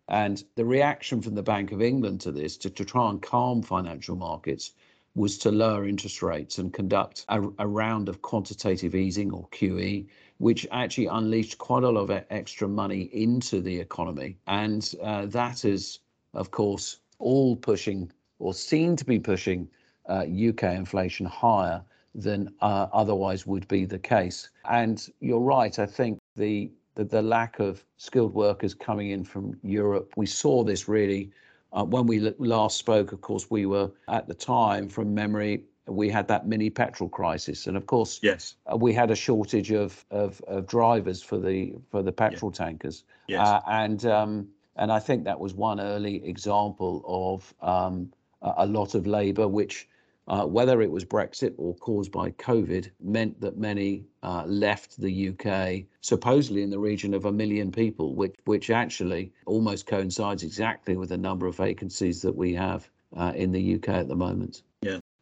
And 0.07 0.43
the 0.55 0.65
reaction 0.65 1.21
from 1.21 1.36
the 1.36 1.43
Bank 1.43 1.71
of 1.71 1.83
England 1.83 2.21
to 2.21 2.31
this, 2.31 2.57
to, 2.57 2.71
to 2.71 2.83
try 2.83 3.12
and 3.12 3.21
calm 3.21 3.62
financial 3.62 4.15
markets, 4.15 4.71
was 5.13 5.38
to 5.38 5.51
lower 5.51 5.88
interest 5.88 6.24
rates 6.24 6.57
and 6.57 6.74
conduct 6.74 7.25
a, 7.29 7.43
a, 7.60 7.67
round 7.67 8.10
of 8.10 8.24
quantitative 8.24 8.95
easing 8.95 9.31
or 9.31 9.48
QE, 9.50 10.07
which 10.39 10.65
actually 10.71 11.05
unleashed 11.05 11.60
quite 11.60 11.83
a 11.83 11.89
lot 11.91 12.10
of 12.10 12.24
extra 12.31 12.67
money 12.67 13.01
into 13.13 13.62
the 13.62 13.79
economy. 13.79 14.39
And 14.48 14.95
uh, 15.00 15.27
that 15.27 15.63
is, 15.63 16.00
of 16.33 16.50
course, 16.50 16.98
all 17.19 17.55
pushing 17.55 18.12
or 18.41 18.53
seem 18.53 18.95
to 18.95 19.05
be 19.05 19.19
pushing 19.19 19.67
uh, 20.10 20.25
UK 20.25 20.63
inflation 20.63 21.25
higher 21.25 21.81
than 22.13 22.53
uh, 22.62 22.88
otherwise 22.91 23.48
would 23.48 23.67
be 23.67 23.86
the 23.86 24.00
case. 24.00 24.50
And 24.69 25.07
you're 25.19 25.39
right. 25.39 25.77
I 25.79 25.86
think 25.86 26.19
the, 26.36 26.71
the, 26.95 27.05
the 27.05 27.21
lack 27.21 27.60
of 27.60 27.86
skilled 27.98 28.33
workers 28.33 28.74
coming 28.74 29.12
in 29.12 29.24
from 29.24 29.57
Europe, 29.63 30.13
we 30.17 30.25
saw 30.25 30.63
this 30.63 30.88
really 30.89 31.31
uh, 31.71 31.86
when 31.86 32.05
we 32.05 32.19
last 32.19 32.77
spoke. 32.77 33.13
Of 33.13 33.21
course, 33.21 33.50
we 33.50 33.65
were 33.65 33.91
at 34.10 34.27
the 34.27 34.33
time, 34.33 34.89
from 34.89 35.13
memory, 35.13 35.63
we 35.88 36.10
had 36.10 36.27
that 36.27 36.48
mini 36.48 36.69
petrol 36.69 37.10
crisis, 37.10 37.67
and 37.67 37.75
of 37.75 37.86
course, 37.86 38.19
yes, 38.21 38.55
uh, 38.71 38.77
we 38.77 38.93
had 38.93 39.10
a 39.10 39.15
shortage 39.15 39.71
of, 39.71 40.05
of, 40.12 40.41
of 40.48 40.67
drivers 40.67 41.24
for 41.24 41.38
the 41.38 41.74
for 41.89 42.03
the 42.03 42.12
petrol 42.12 42.51
yeah. 42.53 42.65
tankers. 42.65 43.03
Yes. 43.27 43.48
Uh, 43.48 43.62
and 43.67 44.05
um, 44.05 44.48
and 44.75 44.91
I 44.91 45.00
think 45.00 45.25
that 45.25 45.39
was 45.39 45.53
one 45.53 45.79
early 45.79 46.24
example 46.27 47.03
of 47.05 47.53
um, 47.67 48.12
a 48.41 48.65
lot 48.65 48.95
of 48.95 49.07
labour, 49.07 49.48
which 49.48 49.88
uh, 50.27 50.45
whether 50.45 50.81
it 50.81 50.91
was 50.91 51.03
Brexit 51.03 51.53
or 51.57 51.75
caused 51.75 52.12
by 52.12 52.31
COVID, 52.31 52.91
meant 53.01 53.41
that 53.41 53.57
many 53.57 54.05
uh, 54.24 54.43
left 54.45 54.98
the 54.98 55.29
UK, 55.29 55.86
supposedly 56.01 56.62
in 56.62 56.69
the 56.69 56.79
region 56.79 57.13
of 57.13 57.25
a 57.25 57.31
million 57.31 57.71
people, 57.71 58.15
which, 58.15 58.36
which 58.45 58.69
actually 58.69 59.33
almost 59.45 59.88
coincides 59.88 60.43
exactly 60.43 60.95
with 60.95 61.10
the 61.10 61.17
number 61.17 61.48
of 61.48 61.57
vacancies 61.57 62.21
that 62.21 62.36
we 62.36 62.53
have 62.53 62.89
uh, 63.17 63.33
in 63.36 63.51
the 63.51 63.75
UK 63.75 63.89
at 63.89 64.07
the 64.07 64.15
moment. 64.15 64.62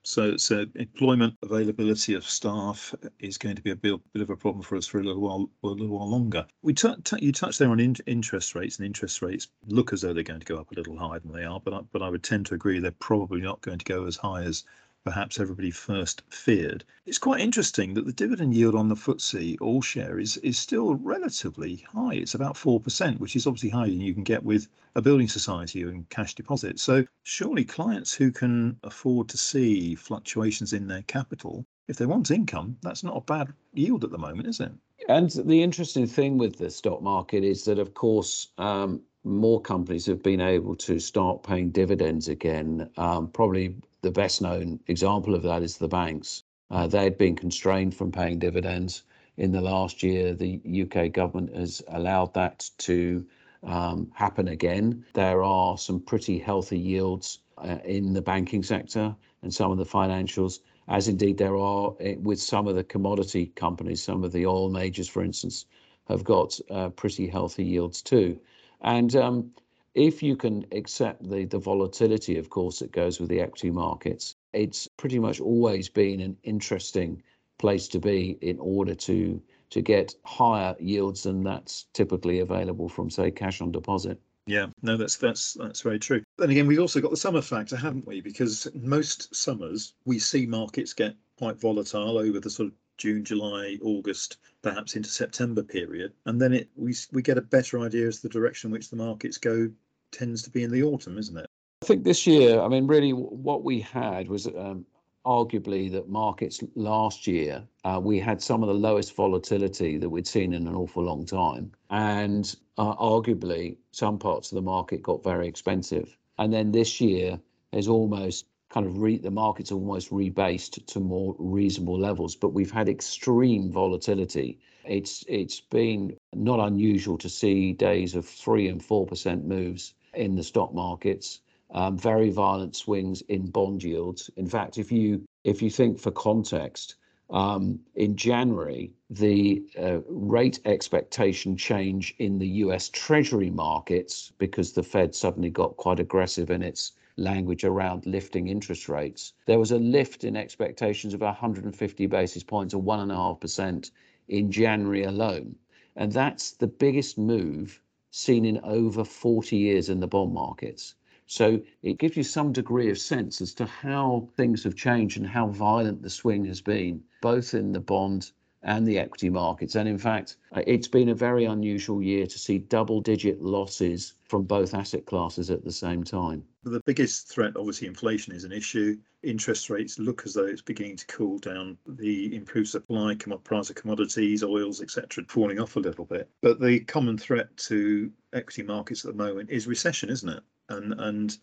So, 0.10 0.38
so 0.38 0.66
employment 0.74 1.36
availability 1.44 2.16
of 2.16 2.28
staff 2.28 2.96
is 3.20 3.38
going 3.38 3.56
to 3.58 3.62
be 3.62 3.70
a 3.70 3.76
bit, 3.76 4.02
bit 4.12 4.24
of 4.24 4.32
a 4.32 4.36
problem 4.36 4.64
for 4.64 4.76
us 4.76 4.88
for 4.88 5.00
a 5.00 5.04
little 5.04 5.22
while, 5.22 5.52
a 5.64 5.68
little 5.68 6.00
while 6.00 6.10
longer. 6.10 6.48
We 6.64 6.74
t- 6.74 6.96
t- 7.04 7.24
you 7.24 7.32
touched 7.32 7.60
there 7.60 7.70
on 7.70 7.80
in- 7.80 7.96
interest 8.08 8.56
rates, 8.56 8.78
and 8.78 8.88
interest 8.88 9.22
rates 9.22 9.50
look 9.68 9.94
as 9.94 10.02
though 10.02 10.12
they're 10.12 10.24
going 10.24 10.40
to 10.40 10.46
go 10.48 10.58
up 10.58 10.72
a 10.72 10.74
little 10.74 10.98
higher 10.98 11.20
than 11.20 11.32
they 11.32 11.44
are, 11.44 11.60
but 11.60 11.76
I, 11.76 11.82
but 11.92 12.02
I 12.02 12.10
would 12.10 12.24
tend 12.24 12.48
to 12.48 12.56
agree 12.56 12.80
they're 12.80 12.90
probably 12.90 13.40
not 13.40 13.62
going 13.62 13.78
to 13.78 13.86
go 13.86 14.08
as 14.08 14.18
high 14.18 14.42
as 14.42 14.64
perhaps 15.06 15.40
everybody 15.40 15.72
first 15.72 16.22
feared. 16.30 16.84
It's 17.06 17.18
quite 17.18 17.42
interesting 17.42 17.94
that 17.94 18.06
the 18.06 18.14
dividend 18.14 18.54
yield 18.54 18.76
on 18.76 18.90
the 18.90 18.96
FTSE 18.96 19.58
all 19.62 19.82
share 19.82 20.20
is, 20.20 20.38
is 20.38 20.58
still 20.58 20.96
relatively 20.96 21.78
high. 21.94 22.16
It's 22.16 22.36
about 22.36 22.56
4%, 22.56 23.20
which 23.20 23.36
is 23.36 23.48
obviously 23.48 23.70
higher 23.70 23.90
than 23.90 24.02
you 24.02 24.14
can 24.14 24.24
get 24.24 24.44
with 24.44 24.68
a 24.96 25.02
building 25.02 25.28
society 25.28 25.84
and 25.84 26.08
cash 26.10 26.36
deposits. 26.36 26.82
So 26.82 27.06
surely 27.24 27.64
clients 27.64 28.14
who 28.14 28.32
can 28.32 28.78
afford 28.84 29.30
to 29.30 29.38
see 29.38 29.96
fluctuations 29.96 30.74
in 30.74 30.88
their 30.88 31.04
capital, 31.04 31.66
if 31.88 31.98
they 31.98 32.06
want 32.06 32.32
income, 32.32 32.78
that's 32.82 33.04
not 33.04 33.18
a 33.18 33.22
bad 33.22 33.54
yield 33.74 34.04
at 34.04 34.12
the 34.12 34.18
moment, 34.18 34.48
is 34.48 34.60
it? 34.60 34.72
And 35.08 35.32
the 35.32 35.64
interesting 35.64 36.06
thing 36.06 36.38
with 36.38 36.58
the 36.58 36.70
stock 36.70 37.02
market 37.02 37.44
is 37.44 37.66
that, 37.66 37.80
of 37.80 37.96
course, 37.96 38.50
um, 38.60 39.02
more 39.24 39.62
companies 39.62 40.06
have 40.06 40.24
been 40.24 40.42
able 40.42 40.76
to 40.76 41.00
start 41.00 41.44
paying 41.44 41.72
dividends 41.72 42.28
again. 42.28 42.90
Um, 42.98 43.28
probably 43.28 43.76
the 44.02 44.12
best 44.12 44.42
known 44.42 44.80
example 44.88 45.36
of 45.36 45.44
that 45.44 45.62
is 45.62 45.78
the 45.78 45.88
banks. 45.88 46.44
Uh, 46.72 46.88
they 46.88 47.04
had 47.04 47.18
been 47.18 47.36
constrained 47.36 47.96
from 47.96 48.12
paying 48.12 48.40
dividends. 48.40 49.04
In 49.38 49.52
the 49.52 49.62
last 49.62 50.04
year, 50.04 50.34
the 50.34 50.62
UK 50.84 51.12
government 51.12 51.56
has 51.56 51.82
allowed 51.90 52.34
that 52.34 52.70
to 52.80 53.26
um, 53.64 54.12
happen 54.14 54.48
again. 54.48 55.06
There 55.14 55.44
are 55.44 55.78
some 55.78 56.00
pretty 56.00 56.40
healthy 56.40 56.80
yields 56.80 57.40
uh, 57.58 57.78
in 57.84 58.14
the 58.14 58.22
banking 58.22 58.64
sector 58.64 59.16
and 59.42 59.54
some 59.54 59.72
of 59.72 59.78
the 59.78 59.86
financials, 59.86 60.60
as 60.88 61.08
indeed 61.08 61.38
there 61.38 61.58
are 61.58 61.94
eh, 62.00 62.16
with 62.20 62.40
some 62.40 62.68
of 62.68 62.76
the 62.76 62.84
commodity 62.84 63.48
companies. 63.56 64.02
Some 64.04 64.24
of 64.24 64.32
the 64.32 64.46
oil 64.46 64.70
majors, 64.70 65.08
for 65.08 65.24
instance, 65.24 65.66
have 66.08 66.24
got 66.24 66.60
uh, 66.70 66.90
pretty 66.90 67.28
healthy 67.28 67.64
yields 67.64 68.02
too. 68.02 68.40
And 68.82 69.16
um, 69.16 69.52
if 69.96 70.24
you 70.24 70.36
can 70.36 70.66
accept 70.72 71.30
the, 71.30 71.46
the 71.46 71.60
volatility, 71.60 72.38
of 72.38 72.50
course, 72.50 72.80
that 72.80 72.92
goes 72.92 73.20
with 73.20 73.30
the 73.30 73.42
equity 73.42 73.72
markets, 73.72 74.36
it's 74.54 74.88
pretty 74.98 75.20
much 75.20 75.40
always 75.40 75.90
been 75.90 76.20
an 76.22 76.38
interesting 76.44 77.22
place 77.58 77.88
to 77.90 78.00
be 78.00 78.38
in 78.42 78.58
order 78.60 78.96
to 78.96 79.42
to 79.70 79.82
get 79.82 80.16
higher 80.26 80.76
yields 80.80 81.24
than 81.24 81.44
that's 81.44 81.86
typically 81.94 82.40
available 82.40 82.90
from, 82.90 83.08
say, 83.08 83.30
cash 83.30 83.62
on 83.62 83.72
deposit. 83.72 84.20
Yeah, 84.48 84.66
no, 84.82 84.98
that's 84.98 85.18
that's 85.18 85.54
that's 85.54 85.82
very 85.82 86.00
true. 86.00 86.24
Then 86.40 86.50
again, 86.50 86.66
we've 86.66 86.80
also 86.80 87.00
got 87.02 87.12
the 87.12 87.18
summer 87.18 87.42
factor, 87.42 87.76
haven't 87.76 88.08
we? 88.08 88.20
Because 88.20 88.68
most 88.74 89.36
summers 89.36 89.94
we 90.06 90.18
see 90.18 90.48
markets 90.48 90.94
get 90.94 91.16
quite 91.38 91.60
volatile 91.60 92.18
over 92.18 92.40
the 92.40 92.50
sort 92.50 92.70
of 92.70 92.74
June, 93.00 93.24
July, 93.24 93.80
August, 93.82 94.38
perhaps 94.62 94.96
into 94.96 95.10
September 95.10 95.64
period, 95.64 96.14
and 96.26 96.40
then 96.40 96.54
it 96.54 96.70
we 96.76 96.94
we 97.12 97.22
get 97.22 97.38
a 97.38 97.42
better 97.42 97.80
idea 97.80 98.08
as 98.08 98.20
the 98.20 98.30
direction 98.30 98.68
in 98.68 98.72
which 98.74 98.90
the 98.90 98.96
markets 98.96 99.38
go 99.38 99.72
tends 100.12 100.44
to 100.44 100.50
be 100.50 100.64
in 100.64 100.72
the 100.72 100.84
autumn, 100.84 101.18
isn't 101.18 101.38
it? 101.38 101.48
I 101.82 101.86
think 101.86 102.04
this 102.04 102.28
year, 102.28 102.60
I 102.60 102.68
mean, 102.68 102.88
really, 102.88 103.12
what 103.12 103.64
we 103.64 103.80
had 103.80 104.28
was 104.28 104.48
um, 104.48 104.86
arguably 105.26 105.92
that 105.92 106.10
markets 106.10 106.62
last 106.76 107.26
year 107.26 107.64
uh, 107.86 108.00
we 108.04 108.20
had 108.20 108.42
some 108.42 108.64
of 108.64 108.68
the 108.68 108.74
lowest 108.74 109.16
volatility 109.16 109.98
that 109.98 110.10
we'd 110.10 110.28
seen 110.28 110.54
in 110.54 110.68
an 110.68 110.76
awful 110.76 111.04
long 111.04 111.26
time, 111.26 111.72
and 111.90 112.56
uh, 112.78 112.96
arguably 112.96 113.78
some 113.92 114.20
parts 114.20 114.52
of 114.52 114.56
the 114.56 114.62
market 114.62 115.02
got 115.02 115.24
very 115.24 115.48
expensive, 115.48 116.18
and 116.38 116.54
then 116.54 116.72
this 116.72 117.00
year 117.00 117.40
has 117.72 117.88
almost 117.88 118.46
kind 118.70 118.86
of 118.86 119.02
re- 119.02 119.18
the 119.18 119.32
market's 119.32 119.72
almost 119.72 120.10
rebased 120.12 120.86
to 120.86 121.00
more 121.00 121.36
reasonable 121.40 122.00
levels 122.00 122.36
but 122.36 122.50
we've 122.50 122.72
had 122.72 122.88
extreme 122.88 123.72
volatility. 123.72 124.60
It's 124.86 125.24
it's 125.28 125.60
been 125.60 126.16
not 126.34 126.60
unusual 126.60 127.18
to 127.20 127.30
see 127.30 127.74
days 127.74 128.16
of 128.16 128.26
3 128.26 128.68
and 128.68 128.82
4% 128.82 129.44
moves 129.44 129.94
in 130.14 130.36
the 130.36 130.44
stock 130.44 130.74
markets 130.74 131.42
um, 131.72 131.98
very 131.98 132.32
violent 132.32 132.76
swings 132.76 133.22
in 133.22 133.50
bond 133.50 133.84
yields. 133.84 134.30
In 134.38 134.48
fact 134.48 134.78
if 134.78 134.92
you 134.92 135.24
if 135.44 135.62
you 135.62 135.70
think 135.70 136.00
for 136.00 136.12
context 136.12 136.96
um, 137.30 137.80
in 137.96 138.16
January, 138.16 138.92
the 139.10 139.64
uh, 139.78 140.00
rate 140.08 140.60
expectation 140.66 141.56
change 141.56 142.16
in 142.18 142.40
the 142.40 142.48
US 142.64 142.90
Treasury 142.90 143.52
markets, 143.52 144.32
because 144.40 144.74
the 144.74 144.84
Fed 144.84 145.14
suddenly 145.14 145.52
got 145.52 145.78
quite 145.78 146.00
aggressive 146.00 146.50
in 146.50 146.64
its 146.64 146.94
language 147.20 147.64
around 147.64 148.06
lifting 148.06 148.48
interest 148.48 148.90
rates. 148.90 149.34
There 149.46 149.60
was 149.60 149.72
a 149.72 149.78
lift 149.78 150.24
in 150.24 150.36
expectations 150.36 151.14
of 151.14 151.22
150 151.22 152.06
basis 152.08 152.44
points 152.44 152.74
or 152.74 152.82
1.5% 152.82 153.92
in 154.28 154.52
January 154.52 155.04
alone. 155.04 155.56
And 155.96 156.12
that's 156.12 156.52
the 156.52 156.68
biggest 156.68 157.18
move 157.18 157.82
seen 158.12 158.46
in 158.46 158.60
over 158.64 159.04
40 159.04 159.56
years 159.58 159.90
in 159.90 160.00
the 160.00 160.08
bond 160.08 160.34
markets. 160.34 160.96
So 161.28 161.62
it 161.84 162.00
gives 162.00 162.18
you 162.18 162.24
some 162.24 162.54
degree 162.54 162.90
of 162.90 162.98
sense 162.98 163.40
as 163.40 163.54
to 163.56 163.66
how 163.66 164.30
things 164.36 164.64
have 164.64 164.76
changed 164.76 165.18
and 165.18 165.28
how 165.28 165.48
violent 165.48 166.02
the 166.02 166.10
swing 166.10 166.46
has 166.46 166.62
been, 166.62 167.04
both 167.22 167.54
in 167.54 167.72
the 167.72 167.80
bond 167.80 168.32
and 168.64 168.88
the 168.88 169.00
equity 169.00 169.30
markets. 169.30 169.76
And 169.76 169.88
in 169.88 169.98
fact, 169.98 170.38
it's 170.68 170.88
been 170.88 171.10
a 171.10 171.16
very 171.16 171.46
unusual 171.46 172.02
year 172.02 172.26
to 172.26 172.40
see 172.40 172.60
double 172.60 173.00
digit 173.00 173.42
losses 173.42 174.14
from 174.26 174.44
both 174.44 174.74
asset 174.74 175.06
classes 175.06 175.50
at 175.50 175.64
the 175.64 175.72
same 175.72 176.04
time. 176.04 176.44
The 176.64 176.82
biggest 176.86 177.30
threat, 177.30 177.54
obviously, 177.56 177.88
inflation 177.88 178.34
is 178.34 178.44
an 178.44 178.52
issue. 178.52 178.98
Interest 179.24 179.70
rates 179.70 179.98
look 179.98 180.24
as 180.26 180.34
though 180.34 180.46
it's 180.46 180.62
beginning 180.62 180.98
to 180.98 181.08
cool 181.08 181.40
down. 181.40 181.78
The 181.88 182.36
improved 182.36 182.70
supply, 182.70 183.16
price 183.44 183.70
of 183.70 183.76
commodities, 183.76 184.44
oils, 184.44 184.82
etc., 184.82 185.24
falling 185.30 185.60
off 185.60 185.78
a 185.78 185.80
little 185.80 186.06
bit. 186.06 186.30
But 186.42 186.60
the 186.60 186.82
common 186.82 187.18
threat 187.18 187.56
to 187.58 188.12
equity 188.34 188.64
markets 188.64 189.06
at 189.06 189.12
the 189.12 189.24
moment 189.24 189.50
is 189.50 189.68
recession, 189.68 190.10
isn't 190.10 190.30
it? 190.30 190.44
And 190.68 190.94
and 191.00 191.38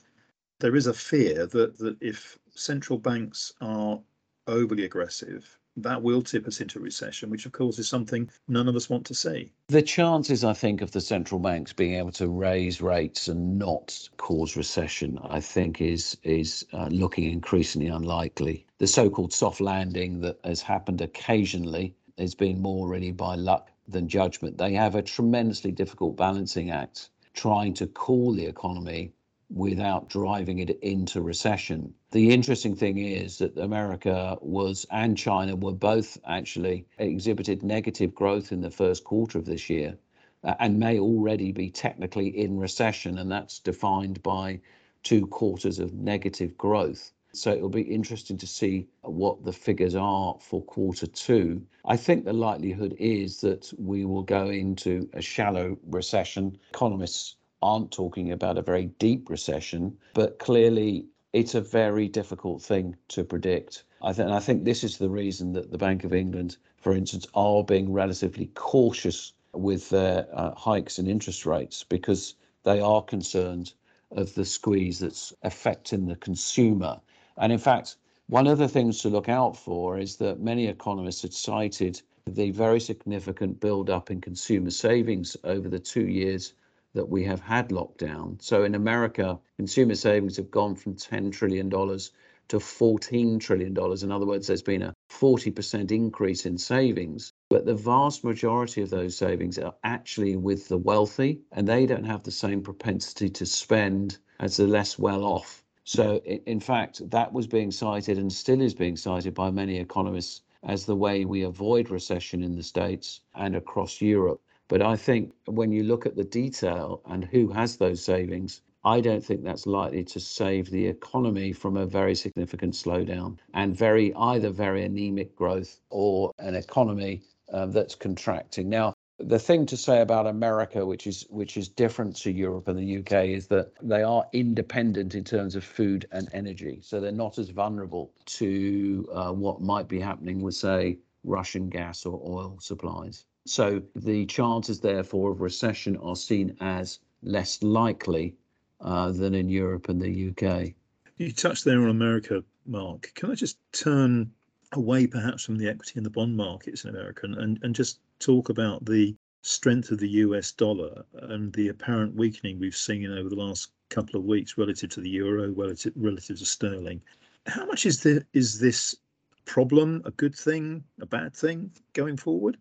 there 0.60 0.76
is 0.76 0.86
a 0.86 0.94
fear 0.94 1.46
that 1.46 1.78
that 1.78 1.96
if 2.00 2.38
central 2.54 2.98
banks 2.98 3.52
are 3.60 4.00
overly 4.46 4.84
aggressive 4.84 5.58
that 5.76 6.02
will 6.02 6.22
tip 6.22 6.46
us 6.46 6.60
into 6.60 6.80
recession, 6.80 7.30
which 7.30 7.46
of 7.46 7.52
course 7.52 7.78
is 7.78 7.88
something 7.88 8.30
none 8.48 8.68
of 8.68 8.76
us 8.76 8.88
want 8.88 9.04
to 9.06 9.14
see. 9.14 9.52
The 9.68 9.82
chances, 9.82 10.44
I 10.44 10.52
think, 10.52 10.80
of 10.80 10.92
the 10.92 11.00
central 11.00 11.40
banks 11.40 11.72
being 11.72 11.94
able 11.94 12.12
to 12.12 12.28
raise 12.28 12.80
rates 12.80 13.28
and 13.28 13.58
not 13.58 14.08
cause 14.16 14.56
recession, 14.56 15.18
I 15.22 15.40
think, 15.40 15.80
is 15.80 16.16
is 16.22 16.64
uh, 16.72 16.88
looking 16.90 17.30
increasingly 17.30 17.88
unlikely. 17.88 18.66
The 18.78 18.86
so-called 18.86 19.32
soft 19.32 19.60
landing 19.60 20.20
that 20.20 20.38
has 20.44 20.62
happened 20.62 21.00
occasionally 21.00 21.94
has 22.18 22.34
been 22.34 22.60
more 22.60 22.88
really 22.88 23.12
by 23.12 23.34
luck 23.34 23.70
than 23.88 24.08
judgment. 24.08 24.58
They 24.58 24.72
have 24.74 24.94
a 24.94 25.02
tremendously 25.02 25.72
difficult 25.72 26.16
balancing 26.16 26.70
act 26.70 27.10
trying 27.34 27.74
to 27.74 27.86
cool 27.88 28.32
the 28.32 28.46
economy 28.46 29.12
without 29.50 30.08
driving 30.08 30.58
it 30.58 30.70
into 30.80 31.20
recession. 31.22 31.94
The 32.10 32.30
interesting 32.30 32.74
thing 32.74 32.98
is 32.98 33.38
that 33.38 33.56
America 33.56 34.36
was 34.40 34.86
and 34.90 35.16
China 35.16 35.54
were 35.54 35.72
both 35.72 36.18
actually 36.26 36.86
exhibited 36.98 37.62
negative 37.62 38.14
growth 38.14 38.52
in 38.52 38.60
the 38.60 38.70
first 38.70 39.04
quarter 39.04 39.38
of 39.38 39.44
this 39.44 39.70
year 39.70 39.96
uh, 40.44 40.54
and 40.60 40.78
may 40.78 40.98
already 40.98 41.52
be 41.52 41.70
technically 41.70 42.28
in 42.28 42.56
recession, 42.58 43.18
and 43.18 43.30
that's 43.30 43.58
defined 43.58 44.22
by 44.22 44.60
two 45.02 45.26
quarters 45.26 45.78
of 45.78 45.94
negative 45.94 46.56
growth. 46.56 47.12
So 47.32 47.52
it'll 47.52 47.68
be 47.68 47.82
interesting 47.82 48.38
to 48.38 48.46
see 48.46 48.86
what 49.02 49.44
the 49.44 49.52
figures 49.52 49.94
are 49.94 50.36
for 50.40 50.62
quarter 50.62 51.06
two. 51.06 51.62
I 51.84 51.96
think 51.96 52.24
the 52.24 52.32
likelihood 52.32 52.96
is 52.98 53.40
that 53.42 53.72
we 53.78 54.04
will 54.04 54.22
go 54.22 54.48
into 54.48 55.08
a 55.12 55.20
shallow 55.20 55.76
recession. 55.86 56.58
Economists 56.70 57.36
aren't 57.66 57.90
talking 57.90 58.30
about 58.30 58.58
a 58.58 58.62
very 58.62 58.86
deep 59.00 59.28
recession, 59.28 59.96
but 60.14 60.38
clearly 60.38 61.04
it's 61.32 61.56
a 61.56 61.60
very 61.60 62.06
difficult 62.06 62.62
thing 62.62 62.96
to 63.08 63.24
predict. 63.24 63.82
I, 64.02 64.12
th- 64.12 64.28
I 64.28 64.38
think 64.38 64.64
this 64.64 64.84
is 64.84 64.98
the 64.98 65.10
reason 65.10 65.52
that 65.54 65.72
the 65.72 65.78
Bank 65.86 66.04
of 66.04 66.12
England, 66.12 66.58
for 66.76 66.94
instance, 66.94 67.26
are 67.34 67.64
being 67.64 67.92
relatively 67.92 68.50
cautious 68.54 69.32
with 69.52 69.90
their 69.90 70.28
uh, 70.32 70.54
hikes 70.54 71.00
in 71.00 71.08
interest 71.08 71.44
rates 71.44 71.82
because 71.82 72.36
they 72.62 72.78
are 72.78 73.02
concerned 73.02 73.72
of 74.12 74.32
the 74.34 74.44
squeeze 74.44 75.00
that's 75.00 75.32
affecting 75.42 76.06
the 76.06 76.16
consumer. 76.16 77.00
And 77.36 77.52
in 77.52 77.58
fact, 77.58 77.96
one 78.28 78.46
of 78.46 78.58
the 78.58 78.68
things 78.68 79.00
to 79.00 79.08
look 79.08 79.28
out 79.28 79.56
for 79.56 79.98
is 79.98 80.16
that 80.18 80.40
many 80.40 80.68
economists 80.68 81.22
had 81.22 81.34
cited 81.34 82.00
the 82.28 82.50
very 82.52 82.80
significant 82.80 83.58
build-up 83.60 84.10
in 84.10 84.20
consumer 84.20 84.70
savings 84.70 85.36
over 85.42 85.68
the 85.68 85.78
two 85.80 86.06
years 86.06 86.54
that 86.96 87.08
we 87.08 87.24
have 87.24 87.40
had 87.40 87.68
lockdown. 87.68 88.40
So 88.42 88.64
in 88.64 88.74
America, 88.74 89.38
consumer 89.56 89.94
savings 89.94 90.38
have 90.38 90.50
gone 90.50 90.74
from 90.74 90.94
$10 90.94 91.30
trillion 91.30 91.70
to 91.70 92.56
$14 92.58 93.40
trillion. 93.40 93.76
In 93.76 94.12
other 94.12 94.26
words, 94.26 94.46
there's 94.46 94.62
been 94.62 94.82
a 94.82 94.94
40% 95.10 95.90
increase 95.90 96.46
in 96.46 96.56
savings. 96.56 97.32
But 97.50 97.66
the 97.66 97.74
vast 97.74 98.24
majority 98.24 98.80
of 98.80 98.90
those 98.90 99.16
savings 99.16 99.58
are 99.58 99.74
actually 99.84 100.36
with 100.36 100.68
the 100.68 100.78
wealthy, 100.78 101.42
and 101.52 101.68
they 101.68 101.84
don't 101.84 102.04
have 102.04 102.22
the 102.22 102.30
same 102.30 102.62
propensity 102.62 103.28
to 103.28 103.46
spend 103.46 104.18
as 104.40 104.56
the 104.56 104.66
less 104.66 104.98
well 104.98 105.24
off. 105.24 105.62
So, 105.84 106.16
in 106.24 106.60
fact, 106.60 107.10
that 107.10 107.32
was 107.32 107.46
being 107.46 107.70
cited 107.70 108.18
and 108.18 108.32
still 108.32 108.60
is 108.60 108.74
being 108.74 108.96
cited 108.96 109.34
by 109.34 109.50
many 109.50 109.76
economists 109.76 110.40
as 110.62 110.86
the 110.86 110.96
way 110.96 111.24
we 111.24 111.42
avoid 111.42 111.90
recession 111.90 112.42
in 112.42 112.56
the 112.56 112.62
States 112.62 113.20
and 113.34 113.54
across 113.54 114.00
Europe. 114.00 114.40
But 114.68 114.82
I 114.82 114.96
think 114.96 115.32
when 115.46 115.70
you 115.70 115.84
look 115.84 116.06
at 116.06 116.16
the 116.16 116.24
detail 116.24 117.00
and 117.06 117.24
who 117.24 117.48
has 117.48 117.76
those 117.76 118.02
savings, 118.02 118.62
I 118.84 119.00
don't 119.00 119.24
think 119.24 119.42
that's 119.42 119.66
likely 119.66 120.04
to 120.04 120.20
save 120.20 120.70
the 120.70 120.86
economy 120.86 121.52
from 121.52 121.76
a 121.76 121.86
very 121.86 122.14
significant 122.14 122.74
slowdown 122.74 123.38
and 123.54 123.76
very 123.76 124.14
either 124.14 124.50
very 124.50 124.84
anemic 124.84 125.34
growth 125.36 125.80
or 125.90 126.32
an 126.38 126.54
economy 126.54 127.22
uh, 127.52 127.66
that's 127.66 127.94
contracting. 127.94 128.68
Now, 128.68 128.94
the 129.18 129.38
thing 129.38 129.66
to 129.66 129.76
say 129.76 130.00
about 130.00 130.26
America, 130.26 130.84
which 130.84 131.06
is 131.06 131.26
which 131.30 131.56
is 131.56 131.68
different 131.68 132.16
to 132.16 132.30
Europe 132.30 132.68
and 132.68 132.78
the 132.78 132.98
UK, 132.98 133.26
is 133.26 133.46
that 133.48 133.72
they 133.82 134.02
are 134.02 134.26
independent 134.32 135.14
in 135.14 135.24
terms 135.24 135.56
of 135.56 135.64
food 135.64 136.06
and 136.12 136.28
energy, 136.32 136.80
so 136.82 137.00
they're 137.00 137.12
not 137.12 137.38
as 137.38 137.50
vulnerable 137.50 138.12
to 138.26 139.08
uh, 139.12 139.32
what 139.32 139.60
might 139.60 139.88
be 139.88 139.98
happening 139.98 140.42
with, 140.42 140.54
say, 140.54 140.98
Russian 141.24 141.68
gas 141.68 142.04
or 142.04 142.20
oil 142.24 142.58
supplies. 142.60 143.24
So 143.48 143.82
the 143.94 144.26
chances, 144.26 144.80
therefore, 144.80 145.32
of 145.32 145.40
recession 145.40 145.96
are 145.98 146.16
seen 146.16 146.56
as 146.60 146.98
less 147.22 147.62
likely 147.62 148.34
uh, 148.80 149.12
than 149.12 149.34
in 149.34 149.48
Europe 149.48 149.88
and 149.88 150.00
the 150.00 150.30
UK. 150.30 150.74
You 151.16 151.32
touched 151.32 151.64
there 151.64 151.80
on 151.80 151.88
America, 151.88 152.44
Mark. 152.66 153.12
Can 153.14 153.30
I 153.30 153.34
just 153.34 153.58
turn 153.72 154.30
away 154.72 155.06
perhaps 155.06 155.44
from 155.44 155.56
the 155.56 155.68
equity 155.68 155.92
and 155.96 156.04
the 156.04 156.10
bond 156.10 156.36
markets 156.36 156.84
in 156.84 156.90
America 156.90 157.26
and, 157.26 157.58
and 157.62 157.74
just 157.74 158.00
talk 158.18 158.48
about 158.48 158.84
the 158.84 159.14
strength 159.42 159.92
of 159.92 159.98
the 159.98 160.08
US 160.08 160.50
dollar 160.50 161.04
and 161.22 161.52
the 161.52 161.68
apparent 161.68 162.14
weakening 162.16 162.58
we've 162.58 162.76
seen 162.76 163.10
over 163.10 163.28
the 163.28 163.36
last 163.36 163.70
couple 163.90 164.18
of 164.18 164.26
weeks 164.26 164.58
relative 164.58 164.90
to 164.90 165.00
the 165.00 165.08
euro, 165.08 165.52
relative, 165.52 165.92
relative 165.94 166.38
to 166.38 166.44
sterling. 166.44 167.00
How 167.46 167.64
much 167.64 167.86
is, 167.86 168.02
the, 168.02 168.26
is 168.32 168.58
this 168.58 168.96
problem 169.44 170.02
a 170.04 170.10
good 170.10 170.34
thing, 170.34 170.82
a 171.00 171.06
bad 171.06 171.34
thing 171.34 171.70
going 171.92 172.16
forward? 172.16 172.58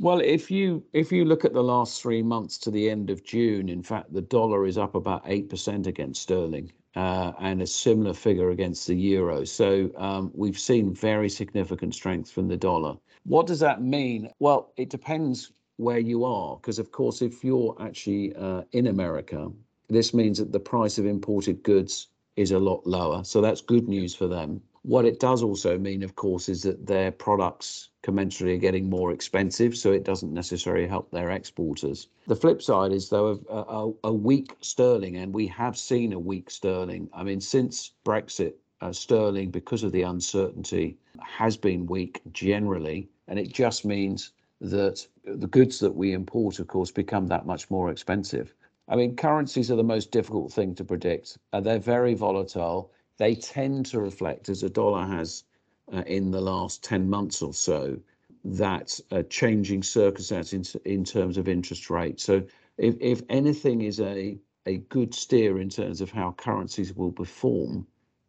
Well, 0.00 0.20
if 0.20 0.50
you 0.50 0.82
if 0.92 1.12
you 1.12 1.24
look 1.24 1.44
at 1.44 1.52
the 1.52 1.62
last 1.62 2.02
three 2.02 2.22
months 2.22 2.58
to 2.58 2.70
the 2.70 2.90
end 2.90 3.10
of 3.10 3.22
June, 3.22 3.68
in 3.68 3.82
fact, 3.82 4.12
the 4.12 4.22
dollar 4.22 4.66
is 4.66 4.76
up 4.76 4.94
about 4.94 5.22
eight 5.26 5.48
percent 5.48 5.86
against 5.86 6.22
sterling, 6.22 6.72
uh, 6.96 7.32
and 7.38 7.62
a 7.62 7.66
similar 7.66 8.12
figure 8.12 8.50
against 8.50 8.86
the 8.88 8.94
euro. 8.94 9.44
So 9.44 9.90
um, 9.96 10.32
we've 10.34 10.58
seen 10.58 10.92
very 10.92 11.28
significant 11.28 11.94
strength 11.94 12.30
from 12.30 12.48
the 12.48 12.56
dollar. 12.56 12.96
What 13.24 13.46
does 13.46 13.60
that 13.60 13.82
mean? 13.82 14.30
Well, 14.40 14.72
it 14.76 14.90
depends 14.90 15.52
where 15.76 15.98
you 15.98 16.24
are, 16.24 16.56
because 16.56 16.78
of 16.78 16.90
course, 16.90 17.22
if 17.22 17.44
you're 17.44 17.76
actually 17.80 18.34
uh, 18.36 18.62
in 18.72 18.88
America, 18.88 19.50
this 19.88 20.12
means 20.12 20.38
that 20.38 20.52
the 20.52 20.60
price 20.60 20.98
of 20.98 21.06
imported 21.06 21.62
goods 21.62 22.08
is 22.36 22.50
a 22.50 22.58
lot 22.58 22.84
lower. 22.84 23.22
So 23.22 23.40
that's 23.40 23.60
good 23.60 23.88
news 23.88 24.14
for 24.14 24.26
them. 24.26 24.60
What 24.84 25.06
it 25.06 25.18
does 25.18 25.42
also 25.42 25.78
mean, 25.78 26.02
of 26.02 26.14
course, 26.14 26.50
is 26.50 26.60
that 26.64 26.86
their 26.86 27.10
products 27.10 27.88
commensurately 28.02 28.56
are 28.56 28.58
getting 28.58 28.90
more 28.90 29.12
expensive, 29.12 29.74
so 29.78 29.92
it 29.92 30.04
doesn't 30.04 30.34
necessarily 30.34 30.86
help 30.86 31.10
their 31.10 31.30
exporters. 31.30 32.08
The 32.26 32.36
flip 32.36 32.60
side 32.60 32.92
is, 32.92 33.08
though, 33.08 33.40
a, 33.48 33.56
a, 33.56 33.92
a 34.10 34.12
weak 34.12 34.54
sterling, 34.60 35.16
and 35.16 35.32
we 35.32 35.46
have 35.46 35.78
seen 35.78 36.12
a 36.12 36.18
weak 36.18 36.50
sterling. 36.50 37.08
I 37.14 37.22
mean, 37.22 37.40
since 37.40 37.92
Brexit, 38.04 38.56
uh, 38.82 38.92
sterling, 38.92 39.50
because 39.50 39.84
of 39.84 39.92
the 39.92 40.02
uncertainty, 40.02 40.98
has 41.18 41.56
been 41.56 41.86
weak 41.86 42.20
generally, 42.32 43.08
and 43.26 43.38
it 43.38 43.54
just 43.54 43.86
means 43.86 44.32
that 44.60 45.06
the 45.24 45.46
goods 45.46 45.78
that 45.78 45.96
we 45.96 46.12
import, 46.12 46.58
of 46.58 46.66
course, 46.66 46.90
become 46.90 47.26
that 47.28 47.46
much 47.46 47.70
more 47.70 47.90
expensive. 47.90 48.52
I 48.86 48.96
mean, 48.96 49.16
currencies 49.16 49.70
are 49.70 49.76
the 49.76 49.82
most 49.82 50.10
difficult 50.10 50.52
thing 50.52 50.74
to 50.74 50.84
predict. 50.84 51.38
Uh, 51.54 51.60
they're 51.60 51.78
very 51.78 52.12
volatile 52.12 52.92
they 53.16 53.34
tend 53.34 53.86
to 53.86 54.00
reflect, 54.00 54.48
as 54.48 54.62
a 54.62 54.70
dollar 54.70 55.06
has 55.06 55.44
uh, 55.92 56.02
in 56.06 56.30
the 56.30 56.40
last 56.40 56.82
10 56.82 57.08
months 57.08 57.42
or 57.42 57.52
so, 57.54 57.98
that 58.44 58.98
uh, 59.10 59.22
changing 59.30 59.82
circumstances 59.82 60.76
in, 60.84 60.92
in 60.92 61.04
terms 61.04 61.38
of 61.38 61.48
interest 61.48 61.90
rates. 61.90 62.24
So, 62.24 62.42
if, 62.76 62.96
if 63.00 63.22
anything 63.28 63.82
is 63.82 64.00
a, 64.00 64.36
a 64.66 64.78
good 64.78 65.14
steer 65.14 65.60
in 65.60 65.68
terms 65.68 66.00
of 66.00 66.10
how 66.10 66.32
currencies 66.32 66.92
will 66.94 67.12
perform, 67.12 67.86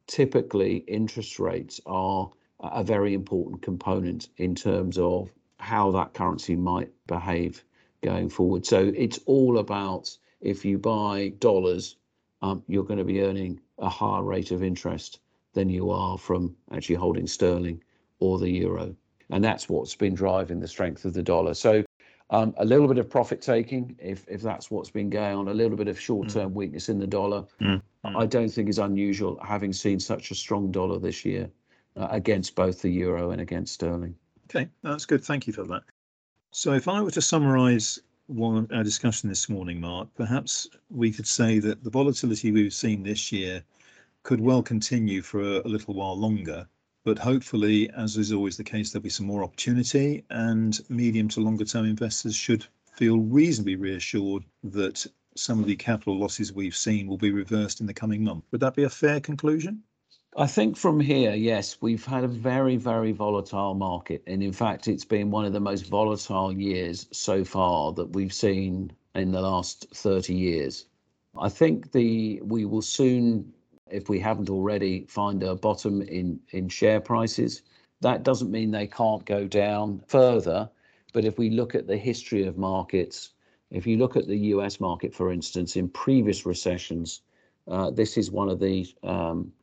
typically 0.08 0.78
interest 0.88 1.40
rates 1.40 1.82
are 1.86 2.30
a 2.60 2.84
very 2.84 3.14
important 3.14 3.62
component 3.62 4.30
in 4.38 4.56
terms 4.56 4.98
of 4.98 5.32
how 5.60 5.92
that 5.92 6.14
currency 6.14 6.56
might 6.56 6.92
behave 7.08 7.64
going 8.02 8.30
forward. 8.30 8.66
So, 8.66 8.92
it's 8.96 9.20
all 9.26 9.58
about 9.58 10.16
if 10.42 10.64
you 10.64 10.78
buy 10.78 11.30
dollars, 11.40 11.98
um, 12.46 12.64
you're 12.68 12.84
going 12.84 13.00
to 13.00 13.06
be 13.06 13.22
earning 13.22 13.60
a 13.80 13.90
higher 13.90 14.24
rate 14.24 14.52
of 14.52 14.64
interest 14.64 15.20
than 15.54 15.70
you 15.70 15.90
are 15.90 16.18
from 16.18 16.56
actually 16.72 16.96
holding 16.96 17.26
sterling 17.26 17.82
or 18.20 18.38
the 18.38 18.50
euro. 18.50 18.96
And 19.32 19.44
that's 19.44 19.68
what's 19.68 19.96
been 19.96 20.14
driving 20.14 20.60
the 20.60 20.68
strength 20.68 21.06
of 21.06 21.14
the 21.14 21.24
dollar. 21.24 21.56
So 21.56 21.84
um, 22.30 22.54
a 22.58 22.66
little 22.66 22.88
bit 22.88 23.00
of 23.00 23.10
profit 23.10 23.42
taking, 23.42 23.96
if, 24.00 24.26
if 24.28 24.42
that's 24.42 24.70
what's 24.70 24.92
been 24.92 25.10
going 25.10 25.36
on, 25.36 25.48
a 25.48 25.54
little 25.54 25.78
bit 25.78 25.88
of 25.88 26.00
short 26.00 26.30
term 26.30 26.52
mm. 26.52 26.54
weakness 26.54 26.90
in 26.90 27.00
the 27.00 27.08
dollar, 27.08 27.46
mm. 27.60 27.82
I 28.04 28.26
don't 28.28 28.50
think 28.50 28.70
is 28.70 28.78
unusual, 28.78 29.40
having 29.44 29.74
seen 29.74 30.00
such 30.00 30.30
a 30.30 30.36
strong 30.36 30.72
dollar 30.72 31.00
this 31.00 31.26
year 31.26 31.50
uh, 31.96 32.08
against 32.12 32.56
both 32.56 32.82
the 32.82 32.90
euro 32.90 33.32
and 33.32 33.42
against 33.42 33.74
sterling. 33.74 34.16
Okay, 34.50 34.70
that's 34.84 35.06
good. 35.06 35.24
Thank 35.24 35.48
you 35.48 35.54
for 35.54 35.64
that. 35.64 35.82
So, 36.52 36.74
if 36.74 36.88
I 36.88 37.02
were 37.02 37.12
to 37.12 37.22
summarize 37.22 38.00
one 38.28 38.68
our 38.72 38.84
discussion 38.84 39.30
this 39.30 39.50
morning, 39.50 39.80
Mark, 39.80 40.08
perhaps 40.16 40.68
we 40.90 41.12
could 41.12 41.28
say 41.28 41.60
that 41.60 41.84
the 41.84 41.90
volatility 41.90 42.52
we've 42.52 42.74
seen 42.74 43.04
this 43.04 43.32
year 43.32 43.64
could 44.24 44.42
well 44.42 44.64
continue 44.64 45.22
for 45.22 45.42
a, 45.42 45.62
a 45.62 45.68
little 45.68 45.94
while 45.94 46.18
longer. 46.18 46.68
But 47.04 47.20
hopefully, 47.20 47.90
as 47.92 48.18
is 48.18 48.32
always 48.32 48.58
the 48.58 48.64
case, 48.64 48.92
there'll 48.92 49.04
be 49.04 49.10
some 49.10 49.28
more 49.28 49.44
opportunity, 49.44 50.24
and 50.32 50.80
medium 50.90 51.28
to 51.30 51.40
longer 51.40 51.66
term 51.66 51.86
investors 51.86 52.36
should 52.36 52.66
feel 52.96 53.20
reasonably 53.20 53.76
reassured 53.76 54.44
that 54.64 55.06
some 55.36 55.60
of 55.60 55.68
the 55.68 55.76
capital 55.76 56.18
losses 56.18 56.54
we've 56.54 56.76
seen 56.76 57.08
will 57.08 57.18
be 57.18 57.32
reversed 57.32 57.80
in 57.82 57.86
the 57.86 57.94
coming 57.94 58.24
month. 58.24 58.46
Would 58.52 58.62
that 58.62 58.76
be 58.76 58.84
a 58.84 58.90
fair 58.90 59.20
conclusion? 59.20 59.84
I 60.38 60.48
think 60.48 60.76
from 60.76 61.00
here, 61.00 61.34
yes, 61.34 61.78
we've 61.80 62.04
had 62.04 62.26
a 62.26 62.28
very, 62.28 62.76
very 62.76 63.14
volatile 63.14 63.74
market. 63.74 64.22
And 64.28 64.44
in 64.44 64.52
fact, 64.52 64.90
it's 64.90 65.06
been 65.06 65.32
one 65.32 65.46
of 65.46 65.54
the 65.54 65.62
most 65.62 65.88
volatile 65.88 66.52
years 66.52 67.08
so 67.12 67.46
far 67.46 67.94
that 67.94 68.08
we've 68.08 68.34
seen 68.34 68.92
in 69.14 69.32
the 69.32 69.40
last 69.40 69.88
30 69.94 70.34
years. 70.34 70.88
I 71.38 71.48
think 71.48 71.94
the 71.94 72.42
we 72.44 72.66
will 72.66 72.82
soon, 72.82 73.54
if 73.90 74.10
we 74.10 74.20
haven't 74.20 74.50
already, 74.50 75.06
find 75.08 75.42
a 75.42 75.56
bottom 75.56 76.02
in, 76.02 76.42
in 76.50 76.68
share 76.68 77.00
prices. 77.00 77.62
That 78.02 78.24
doesn't 78.24 78.52
mean 78.52 78.72
they 78.72 78.88
can't 78.88 79.24
go 79.24 79.48
down 79.48 80.04
further. 80.08 80.70
But 81.14 81.24
if 81.24 81.38
we 81.38 81.50
look 81.50 81.76
at 81.76 81.88
the 81.88 81.98
history 81.98 82.46
of 82.46 82.58
markets, 82.58 83.32
if 83.72 83.88
you 83.88 83.96
look 83.98 84.18
at 84.18 84.28
the 84.28 84.38
US 84.54 84.82
market, 84.82 85.16
for 85.16 85.32
instance, 85.32 85.78
in 85.78 85.88
previous 85.88 86.46
recessions, 86.46 87.22
uh, 87.70 87.90
this 87.90 88.18
is 88.18 88.32
one 88.32 88.50
of 88.50 88.60
the 88.60 88.86
um, 89.02 89.54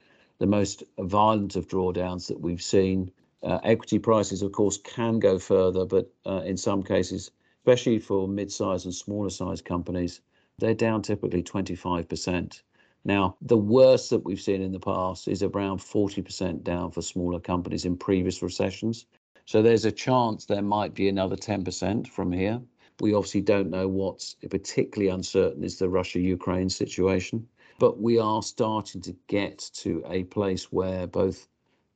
the 0.42 0.46
most 0.48 0.82
violent 0.98 1.54
of 1.54 1.68
drawdowns 1.68 2.26
that 2.26 2.40
we've 2.40 2.60
seen. 2.60 3.08
Uh, 3.44 3.60
equity 3.62 4.00
prices, 4.00 4.42
of 4.42 4.50
course, 4.50 4.76
can 4.76 5.20
go 5.20 5.38
further, 5.38 5.84
but 5.84 6.12
uh, 6.26 6.42
in 6.44 6.56
some 6.56 6.82
cases, 6.82 7.30
especially 7.60 8.00
for 8.00 8.26
mid-sized 8.26 8.84
and 8.84 8.92
smaller 8.92 9.30
sized 9.30 9.64
companies, 9.64 10.20
they're 10.58 10.74
down 10.74 11.00
typically 11.00 11.44
25%. 11.44 12.60
Now, 13.04 13.36
the 13.40 13.56
worst 13.56 14.10
that 14.10 14.24
we've 14.24 14.40
seen 14.40 14.62
in 14.62 14.72
the 14.72 14.80
past 14.80 15.28
is 15.28 15.44
around 15.44 15.78
40% 15.78 16.64
down 16.64 16.90
for 16.90 17.02
smaller 17.02 17.38
companies 17.38 17.84
in 17.84 17.96
previous 17.96 18.42
recessions. 18.42 19.06
So 19.44 19.62
there's 19.62 19.84
a 19.84 19.92
chance 19.92 20.44
there 20.44 20.60
might 20.60 20.92
be 20.92 21.08
another 21.08 21.36
10% 21.36 22.08
from 22.08 22.32
here. 22.32 22.60
We 22.98 23.14
obviously 23.14 23.42
don't 23.42 23.70
know 23.70 23.86
what's 23.86 24.34
particularly 24.50 25.08
uncertain 25.08 25.62
is 25.62 25.78
the 25.78 25.88
Russia 25.88 26.18
Ukraine 26.18 26.68
situation 26.68 27.46
but 27.82 28.00
we 28.00 28.16
are 28.16 28.44
starting 28.44 29.00
to 29.00 29.12
get 29.26 29.58
to 29.74 30.04
a 30.06 30.22
place 30.22 30.70
where 30.70 31.04
both 31.04 31.48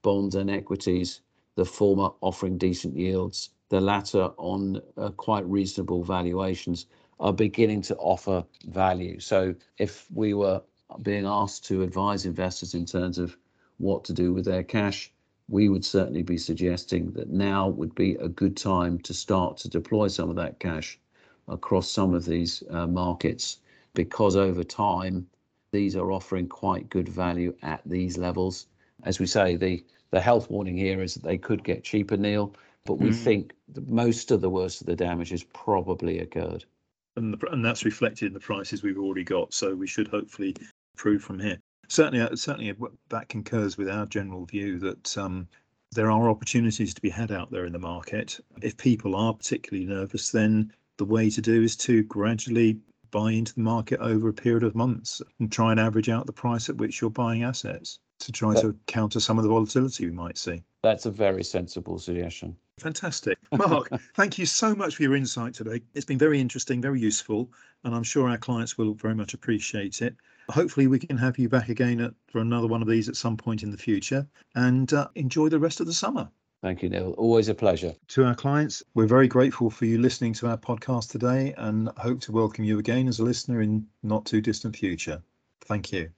bonds 0.03 0.35
and 0.35 0.51
equities, 0.51 1.21
the 1.55 1.65
former 1.65 2.11
offering 2.23 2.59
decent 2.59 2.97
yields, 2.97 3.51
the 3.69 3.81
latter 3.81 4.33
on 4.37 4.83
uh, 4.97 5.11
quite 5.11 5.47
reasonable 5.49 6.03
valuations, 6.03 6.87
are 7.21 7.33
beginning 7.33 7.81
to 7.81 7.95
offer 7.99 8.45
value. 8.67 9.21
So 9.21 9.55
if 9.79 10.09
we 10.13 10.35
were 10.35 10.61
being 11.03 11.25
asked 11.25 11.65
to 11.67 11.85
advise 11.85 12.27
investors 12.27 12.75
in 12.75 12.85
terms 12.85 13.17
of 13.17 13.37
what 13.79 14.03
to 14.07 14.13
do 14.13 14.33
with 14.33 14.45
their 14.45 14.65
cash, 14.65 15.13
we 15.49 15.69
would 15.69 15.85
certainly 15.85 16.25
be 16.25 16.37
suggesting 16.37 17.13
that 17.13 17.31
now 17.31 17.69
would 17.69 17.95
be 17.95 18.17
a 18.17 18.29
good 18.29 18.57
time 18.57 18.99
to 19.03 19.15
start 19.15 19.57
to 19.59 19.69
deploy 19.69 20.09
some 20.09 20.31
of 20.31 20.35
that 20.35 20.59
cash 20.59 20.99
across 21.47 21.89
some 21.89 22.13
of 22.13 22.25
these 22.25 22.65
uh, 22.71 22.89
markets 22.89 23.61
because 23.95 24.35
over 24.35 24.65
time 24.65 25.29
these 25.73 25.97
are 25.97 26.13
offering 26.13 26.49
quite 26.49 26.91
good 26.91 27.09
value 27.09 27.55
at 27.63 27.81
these 27.87 28.17
levels. 28.19 28.67
As 29.05 29.19
we 29.21 29.27
say, 29.27 29.57
the 29.57 29.85
the 30.11 30.21
health 30.21 30.49
warning 30.51 30.77
here 30.77 31.03
is 31.03 31.15
that 31.15 31.25
they 31.25 31.37
could 31.37 31.65
get 31.65 31.83
cheaper, 31.83 32.17
Neil, 32.17 32.55
but 32.85 32.95
we 32.95 33.11
mm. 33.11 33.15
think 33.15 33.53
most 33.89 34.31
of 34.31 34.41
the 34.41 34.51
worst 34.51 34.81
of 34.81 34.87
the 34.87 34.97
damage 34.97 35.31
has 35.31 35.43
probably 35.43 36.21
occurred. 36.21 36.65
And, 37.17 37.35
the, 37.35 37.51
and 37.51 37.65
that's 37.65 37.85
reflected 37.85 38.27
in 38.27 38.33
the 38.33 38.41
prices 38.41 38.83
we've 38.83 38.99
already 38.99 39.25
got. 39.25 39.53
So 39.53 39.75
we 39.75 39.87
should 39.87 40.09
hopefully 40.09 40.55
improve 40.95 41.23
from 41.23 41.41
here. 41.41 41.59
Certainly, 41.89 42.21
uh, 42.21 42.37
certainly 42.37 42.75
that 43.09 43.29
concurs 43.29 43.77
with 43.77 43.89
our 43.89 44.07
general 44.07 44.45
view 44.45 44.79
that 44.79 45.19
um, 45.19 45.49
there 45.93 46.11
are 46.11 46.31
opportunities 46.31 46.95
to 46.95 47.01
be 47.01 47.11
had 47.11 47.33
out 47.33 47.51
there 47.51 47.65
in 47.65 47.73
the 47.73 47.79
market. 47.79 48.39
If 48.63 48.77
people 48.77 49.17
are 49.17 49.35
particularly 49.35 49.87
nervous, 49.87 50.31
then 50.31 50.73
the 50.99 51.05
way 51.05 51.31
to 51.31 51.41
do 51.41 51.63
is 51.63 51.77
to 51.77 52.03
gradually 52.05 52.79
buy 53.11 53.33
into 53.33 53.55
the 53.55 53.61
market 53.61 54.01
over 54.01 54.29
a 54.29 54.35
period 54.35 54.63
of 54.63 54.75
months 54.75 55.23
and 55.39 55.51
try 55.51 55.71
and 55.71 55.81
average 55.81 56.09
out 56.09 56.27
the 56.27 56.33
price 56.33 56.69
at 56.69 56.77
which 56.77 57.01
you're 57.01 57.11
buying 57.11 57.43
assets 57.43 57.99
to 58.21 58.33
try 58.33 58.55
that, 58.55 58.63
to 58.63 58.77
counter 58.87 59.21
some 59.21 59.39
of 59.39 59.45
the 59.45 59.51
volatility 59.51 60.07
we 60.07 60.13
might 60.13 60.39
see. 60.39 60.63
That's 60.83 61.07
a 61.07 61.11
very 61.11 61.45
sensible 61.45 61.99
suggestion. 61.99 62.57
Fantastic. 62.79 63.39
Mark, 63.53 63.89
thank 64.15 64.39
you 64.39 64.47
so 64.47 64.75
much 64.75 64.97
for 64.97 65.03
your 65.03 65.17
insight 65.17 65.55
today. 65.55 65.83
It's 65.95 66.05
been 66.05 66.19
very 66.19 66.41
interesting, 66.41 66.81
very 66.81 67.01
useful, 67.01 67.51
and 67.85 67.95
I'm 67.95 68.03
sure 68.03 68.29
our 68.29 68.39
clients 68.39 68.79
will 68.79 68.95
very 68.95 69.15
much 69.15 69.35
appreciate 69.35 70.03
it. 70.03 70.15
Hopefully, 70.51 70.87
we 70.87 70.99
can 70.99 71.17
have 71.17 71.39
you 71.39 71.49
back 71.49 71.69
again 71.69 72.01
at, 72.01 72.15
for 72.29 72.41
another 72.41 72.67
one 72.67 72.83
of 72.83 72.89
these 72.89 73.09
at 73.09 73.17
some 73.17 73.37
point 73.37 73.63
in 73.63 73.71
the 73.71 73.77
future 73.77 74.27
and 74.55 74.93
uh, 74.93 75.09
enjoy 75.15 75.49
the 75.49 75.59
rest 75.59 75.81
of 75.81 75.87
the 75.87 75.93
summer. 75.93 76.31
Thank 76.67 76.83
you, 76.83 76.89
Neil. 76.89 77.15
Always 77.17 77.49
a 77.49 77.55
pleasure. 77.55 77.95
To 78.09 78.25
our 78.25 78.35
clients, 78.35 78.83
we're 78.95 79.07
very 79.07 79.29
grateful 79.29 79.71
for 79.71 79.85
you 79.85 79.99
listening 79.99 80.33
to 80.33 80.49
our 80.49 80.59
podcast 80.59 81.13
today 81.13 81.55
and 81.57 81.89
hope 81.97 82.21
to 82.23 82.33
welcome 82.33 82.65
you 82.65 82.81
again 82.81 83.07
as 83.07 83.21
a 83.21 83.23
listener 83.23 83.61
in 83.61 83.87
not 84.03 84.27
too 84.27 84.41
distant 84.41 84.75
future. 84.75 85.23
Thank 85.61 85.93
you. 85.93 86.11